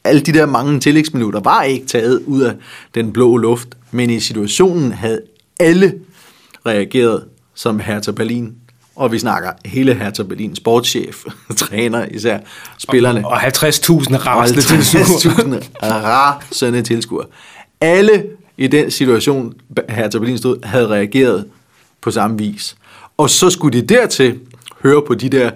alle 0.03 0.21
de 0.21 0.33
der 0.33 0.45
mange 0.45 0.79
tillægsminutter 0.79 1.39
var 1.39 1.63
ikke 1.63 1.85
taget 1.85 2.21
ud 2.25 2.41
af 2.41 2.55
den 2.95 3.13
blå 3.13 3.37
luft, 3.37 3.67
men 3.91 4.09
i 4.09 4.19
situationen 4.19 4.91
havde 4.91 5.21
alle 5.59 5.93
reageret 6.65 7.23
som 7.55 7.79
Hertha 7.79 8.11
Berlin. 8.11 8.55
Og 8.95 9.11
vi 9.11 9.19
snakker 9.19 9.51
hele 9.65 9.93
Hertha 9.93 10.23
Berlin, 10.23 10.55
sportschef, 10.55 11.23
træner 11.57 12.05
især, 12.11 12.39
spillerne. 12.77 13.25
Og, 13.25 13.31
og 13.31 13.41
50.000 13.41 13.47
rasende 13.55 14.61
tilskuere. 14.61 15.59
50.000 15.59 15.85
rasende 15.85 16.81
tilskuere. 16.81 17.25
Alle 17.81 18.25
i 18.57 18.67
den 18.67 18.91
situation, 18.91 19.53
Hertha 19.89 20.19
Berlin 20.19 20.37
stod, 20.37 20.57
havde 20.63 20.87
reageret 20.87 21.45
på 22.01 22.11
samme 22.11 22.37
vis. 22.37 22.75
Og 23.17 23.29
så 23.29 23.49
skulle 23.49 23.81
de 23.81 23.87
dertil 23.87 24.39
høre 24.83 25.01
på 25.07 25.15
de 25.15 25.29
der 25.29 25.51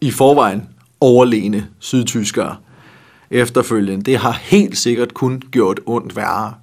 i 0.00 0.10
forvejen 0.10 0.68
overlegne 1.00 1.68
sydtyskere 1.78 2.56
efterfølgende. 3.30 4.04
Det 4.04 4.18
har 4.18 4.32
helt 4.32 4.78
sikkert 4.78 5.14
kun 5.14 5.42
gjort 5.50 5.80
ondt 5.86 6.16
værre. 6.16 6.54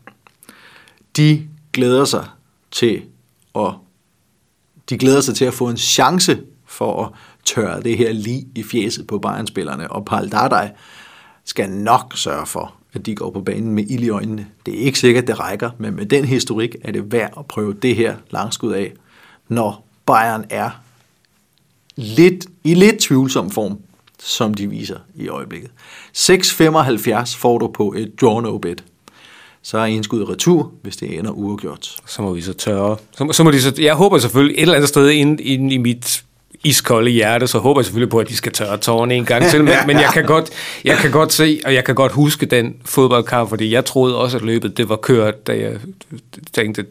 De 1.17 1.47
glæder 1.73 2.05
sig 2.05 2.25
til 2.71 3.01
at 3.55 3.73
de 4.89 4.97
glæder 4.97 5.21
sig 5.21 5.35
til 5.35 5.45
at 5.45 5.53
få 5.53 5.69
en 5.69 5.77
chance 5.77 6.41
for 6.65 7.05
at 7.05 7.11
tørre 7.45 7.81
det 7.81 7.97
her 7.97 8.13
lige 8.13 8.47
i 8.55 8.63
fjeset 8.63 9.07
på 9.07 9.19
Bayern-spillerne, 9.19 9.91
og 9.91 10.05
Paul 10.05 10.29
Dardai 10.29 10.69
skal 11.45 11.69
nok 11.69 12.13
sørge 12.15 12.45
for, 12.45 12.73
at 12.93 13.05
de 13.05 13.15
går 13.15 13.31
på 13.31 13.41
banen 13.41 13.73
med 13.73 13.83
ild 13.89 14.03
i 14.03 14.09
øjnene. 14.09 14.47
Det 14.65 14.73
er 14.73 14.85
ikke 14.85 14.99
sikkert, 14.99 15.27
det 15.27 15.39
rækker, 15.39 15.71
men 15.77 15.95
med 15.95 16.05
den 16.05 16.25
historik 16.25 16.75
er 16.81 16.91
det 16.91 17.11
værd 17.11 17.33
at 17.37 17.45
prøve 17.45 17.73
det 17.73 17.95
her 17.95 18.15
langskud 18.29 18.73
af, 18.73 18.93
når 19.47 19.87
Bayern 20.05 20.45
er 20.49 20.82
lidt, 21.95 22.45
i 22.63 22.73
lidt 22.73 22.99
tvivlsom 22.99 23.49
form 23.49 23.77
som 24.23 24.53
de 24.53 24.69
viser 24.69 24.97
i 25.15 25.27
øjeblikket. 25.27 25.71
6,75 26.17 27.37
får 27.37 27.57
du 27.57 27.67
på 27.67 27.93
et 27.97 28.21
draw 28.21 28.39
no 28.39 28.57
bet. 28.57 28.83
Så 29.61 29.77
er 29.77 29.85
indskud 29.85 30.29
retur, 30.29 30.71
hvis 30.81 30.97
det 30.97 31.19
ender 31.19 31.31
uafgjort. 31.31 31.95
Så 32.07 32.21
må 32.21 32.33
vi 32.33 32.41
så 32.41 32.53
tørre. 32.53 32.97
Så, 33.11 33.29
så 33.31 33.43
må 33.43 33.51
de 33.51 33.61
så, 33.61 33.73
jeg 33.77 33.95
håber 33.95 34.17
selvfølgelig 34.17 34.55
et 34.55 34.61
eller 34.61 34.75
andet 34.75 34.89
sted 34.89 35.09
inde, 35.09 35.43
inde 35.43 35.75
i 35.75 35.77
mit 35.77 36.23
iskolde 36.63 37.11
hjerte, 37.11 37.47
så 37.47 37.59
håber 37.59 37.81
jeg 37.81 37.85
selvfølgelig 37.85 38.09
på, 38.09 38.19
at 38.19 38.29
de 38.29 38.35
skal 38.35 38.51
tørre 38.51 38.77
tårerne 38.77 39.15
en 39.15 39.25
gang 39.25 39.45
til. 39.45 39.63
Men, 39.63 39.73
men 39.87 39.97
jeg, 39.97 40.09
kan 40.13 40.25
godt, 40.25 40.49
jeg 40.83 40.97
kan 40.97 41.11
godt 41.11 41.33
se, 41.33 41.61
og 41.65 41.73
jeg 41.73 41.83
kan 41.83 41.95
godt 41.95 42.11
huske 42.11 42.45
den 42.45 42.75
fodboldkamp, 42.85 43.49
fordi 43.49 43.73
jeg 43.73 43.85
troede 43.85 44.17
også, 44.17 44.37
at 44.37 44.43
løbet 44.43 44.77
det 44.77 44.89
var 44.89 44.95
kørt, 44.95 45.47
da 45.47 45.53
jeg 45.53 45.79
tænkte, 46.53 46.85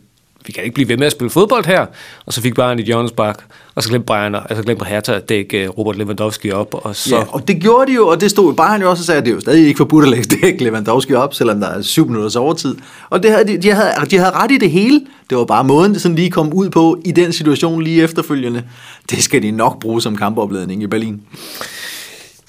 vi 0.47 0.53
kan 0.53 0.65
ikke 0.65 0.75
blive 0.75 0.89
ved 0.89 0.97
med 0.97 1.07
at 1.07 1.13
spille 1.13 1.31
fodbold 1.31 1.67
her. 1.67 1.87
Og 2.27 2.33
så 2.33 2.41
fik 2.41 2.55
Bayern 2.55 2.79
et 2.79 2.85
hjørnespark, 2.85 3.45
og 3.75 3.83
så 3.83 3.89
glemte 3.89 4.07
Bayern, 4.07 4.35
altså 4.35 4.63
glemte 4.63 4.85
Hertha 4.85 5.13
at 5.13 5.29
dække 5.29 5.69
Robert 5.69 5.97
Lewandowski 5.97 6.51
op, 6.51 6.75
og 6.75 6.97
så... 6.97 7.17
Ja, 7.17 7.23
og 7.29 7.49
det 7.49 7.61
gjorde 7.61 7.91
de 7.91 7.95
jo, 7.95 8.09
og 8.09 8.21
det 8.21 8.31
stod 8.31 8.55
bare 8.55 8.71
han 8.71 8.83
jo 8.83 8.91
også 8.91 9.01
og 9.01 9.05
sagde, 9.05 9.19
at 9.19 9.25
det 9.25 9.31
er 9.31 9.35
jo 9.35 9.41
stadig 9.41 9.67
ikke 9.67 9.79
forbudt 9.79 10.05
at 10.05 10.11
lægge 10.11 10.37
dæk 10.43 10.61
Lewandowski 10.61 11.15
op, 11.15 11.35
selvom 11.35 11.61
der 11.61 11.69
er 11.69 11.83
syv 11.83 12.07
minutters 12.07 12.37
overtid. 12.37 12.77
Og 13.11 13.23
det 13.23 13.31
havde, 13.31 13.45
de, 13.49 13.63
de, 13.63 13.71
havde, 13.71 13.93
de 14.11 14.19
havde 14.19 14.31
ret 14.31 14.51
i 14.51 14.59
det 14.59 14.71
hele. 14.71 15.01
Det 15.31 15.39
var 15.39 15.45
bare 15.45 15.65
måden, 15.65 15.93
det 15.95 16.03
sådan 16.03 16.17
lige 16.17 16.31
kom 16.31 16.53
ud 16.53 16.71
på 16.71 16.99
i 17.05 17.13
den 17.13 17.33
situation 17.33 17.83
lige 17.83 18.03
efterfølgende. 18.03 18.63
Det 19.11 19.23
skal 19.23 19.43
de 19.43 19.51
nok 19.51 19.81
bruge 19.81 20.03
som 20.03 20.17
kampopladning 20.17 20.83
i 20.83 20.87
Berlin. 20.87 21.21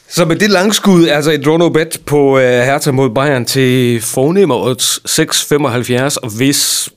Så 0.09 0.25
med 0.25 0.35
det 0.35 0.49
langskud, 0.49 1.07
altså 1.07 1.31
et 1.31 1.45
draw 1.45 1.57
no 1.57 1.69
bet 1.69 2.01
på 2.05 2.35
uh, 2.35 2.41
Hertha 2.41 2.91
mod 2.91 3.09
Bayern 3.09 3.45
til 3.45 4.01
fornemme 4.01 4.53
odds 4.55 5.19
6,75, 5.19 6.17
og 6.23 6.37
hvis 6.37 6.89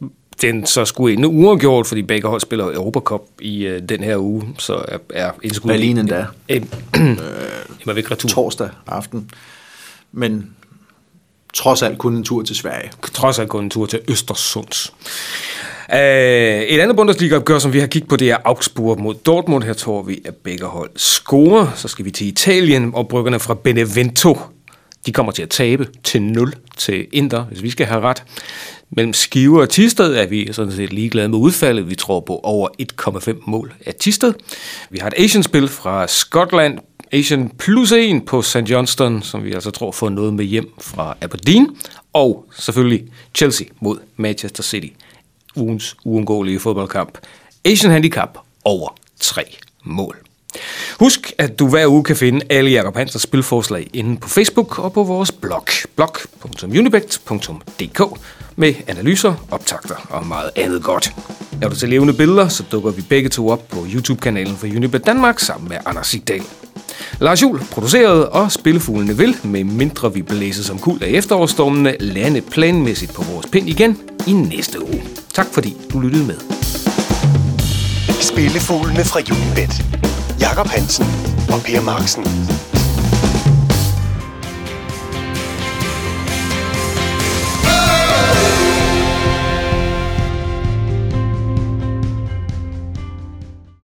den 0.43 0.67
så 0.67 0.85
skulle 0.85 1.15
ende 1.15 1.29
uafgjort, 1.29 1.87
fordi 1.87 2.03
begge 2.03 2.29
hold 2.29 2.41
spiller 2.41 2.65
Europacup 2.65 3.23
i 3.41 3.69
uh, 3.69 3.79
den 3.89 4.03
her 4.03 4.17
uge, 4.17 4.43
så 4.59 4.85
er, 4.89 4.99
er 5.15 5.31
indskud... 5.43 5.71
Berlin 5.71 5.99
endda. 5.99 6.27
Øh, 6.49 6.63
øh, 6.97 7.97
retur. 7.97 8.29
Torsdag 8.29 8.69
aften. 8.87 9.31
Men 10.13 10.51
trods 11.55 11.83
alt 11.83 11.99
kun 11.99 12.17
en 12.17 12.25
tur 12.25 12.43
til 12.43 12.57
Sverige. 12.57 12.91
trods 13.13 13.39
alt 13.39 13.49
gået 13.49 13.63
en 13.63 13.71
tur 13.71 13.87
til 13.87 14.01
Østersunds. 14.09 14.93
Uh, 15.89 15.99
et 15.99 16.81
andet 16.81 16.97
Bundesliga-opgør, 16.97 17.59
som 17.59 17.73
vi 17.73 17.81
har 17.81 17.87
kigget 17.87 18.09
på, 18.09 18.17
det 18.17 18.31
er 18.31 18.37
Augsburg 18.45 19.01
mod 19.01 19.15
Dortmund. 19.15 19.65
Her 19.65 19.73
tror 19.73 20.03
vi, 20.03 20.23
at 20.25 20.35
begge 20.35 20.65
hold 20.65 20.91
scorer. 20.97 21.73
Så 21.75 21.89
skal 21.89 22.05
vi 22.05 22.11
til 22.11 22.27
Italien, 22.27 22.91
og 22.95 23.09
bryggerne 23.09 23.41
fra 23.41 23.55
Benevento. 23.55 24.39
De 25.07 25.13
kommer 25.13 25.33
til 25.33 25.43
at 25.43 25.49
tabe 25.49 25.89
til 26.05 26.23
0 26.23 26.55
til 26.77 27.07
Inter, 27.13 27.45
hvis 27.45 27.63
vi 27.63 27.71
skal 27.71 27.87
have 27.87 28.01
ret. 28.01 28.25
Mellem 28.91 29.13
Skive 29.13 29.61
og 29.61 29.69
Tisted 29.69 30.15
er 30.15 30.27
vi 30.27 30.53
sådan 30.53 30.73
set 30.73 30.93
ligeglade 30.93 31.29
med 31.29 31.39
udfaldet. 31.39 31.91
Vi 31.91 31.95
tror 31.95 32.21
på 32.21 32.41
over 32.43 32.69
1,5 33.39 33.51
mål 33.51 33.75
af 33.87 33.95
Tisted. 33.95 34.35
Vi 34.91 34.99
har 34.99 35.07
et 35.07 35.15
Asian-spil 35.17 35.69
fra 35.69 36.07
Skotland. 36.07 36.79
Asian 37.13 37.49
plus 37.59 37.93
1 37.93 38.25
på 38.25 38.43
St. 38.43 38.57
Johnston, 38.57 39.23
som 39.23 39.45
vi 39.45 39.53
altså 39.53 39.71
tror 39.71 39.93
får 39.93 40.09
noget 40.09 40.35
med 40.35 40.45
hjem 40.45 40.71
fra 40.81 41.17
Aberdeen. 41.21 41.77
Og 42.13 42.47
selvfølgelig 42.59 43.05
Chelsea 43.35 43.67
mod 43.81 43.99
Manchester 44.17 44.63
City. 44.63 44.89
Ugens 45.57 45.97
uundgåelige 46.05 46.61
fodboldkamp. 46.61 47.19
Asian 47.65 47.93
Handicap 47.93 48.39
over 48.65 48.97
3 49.21 49.43
mål. 49.85 50.26
Husk, 51.01 51.33
at 51.39 51.59
du 51.59 51.69
hver 51.69 51.87
uge 51.87 52.05
kan 52.05 52.17
finde 52.17 52.47
alle 52.51 52.71
Jacob 52.71 52.97
Hansers 52.97 53.23
spilforslag 53.23 53.91
inde 53.93 54.17
på 54.17 54.29
Facebook 54.29 54.79
og 54.79 54.93
på 54.93 55.03
vores 55.03 55.33
blog, 55.33 55.67
blog.unibet.dk 55.97 58.03
med 58.57 58.75
analyser, 58.87 59.35
optagter 59.51 60.07
og 60.11 60.27
meget 60.27 60.51
andet 60.57 60.83
godt. 60.83 61.13
Er 61.63 61.69
du 61.69 61.77
til 61.77 61.89
levende 61.89 62.13
billeder, 62.13 62.49
så 62.49 62.63
dukker 62.73 62.91
vi 62.91 63.03
begge 63.03 63.29
to 63.29 63.49
op 63.49 63.69
på 63.69 63.87
YouTube-kanalen 63.95 64.57
for 64.57 64.67
Unibet 64.67 65.07
Danmark 65.07 65.41
sammen 65.41 65.69
med 65.69 65.77
Anders 65.87 66.07
Sigdal. 66.07 66.43
Lars 67.21 67.43
Juhl 67.43 67.61
producerede 67.71 68.29
og 68.29 68.53
Spillefuglene 68.53 69.17
vil, 69.17 69.37
med 69.45 69.65
mindre 69.65 70.15
vi 70.15 70.23
blæser 70.23 70.63
som 70.63 70.79
kul 70.79 71.03
af 71.03 71.09
efterårsstormene, 71.09 71.97
lande 72.01 72.41
planmæssigt 72.41 73.15
på 73.15 73.23
vores 73.23 73.47
pind 73.47 73.69
igen 73.69 73.99
i 74.27 74.33
næste 74.33 74.83
uge. 74.83 75.03
Tak 75.35 75.47
fordi 75.53 75.77
du 75.93 76.01
lyttede 76.01 76.27
med. 76.27 76.37
Spillefuglene 78.21 79.05
fra 79.05 79.21
Unibet. 79.21 80.06
Jakob 80.47 80.69
Hansen 80.69 81.07
og 81.53 81.61
Per 81.63 81.81
Marksen. 81.81 82.25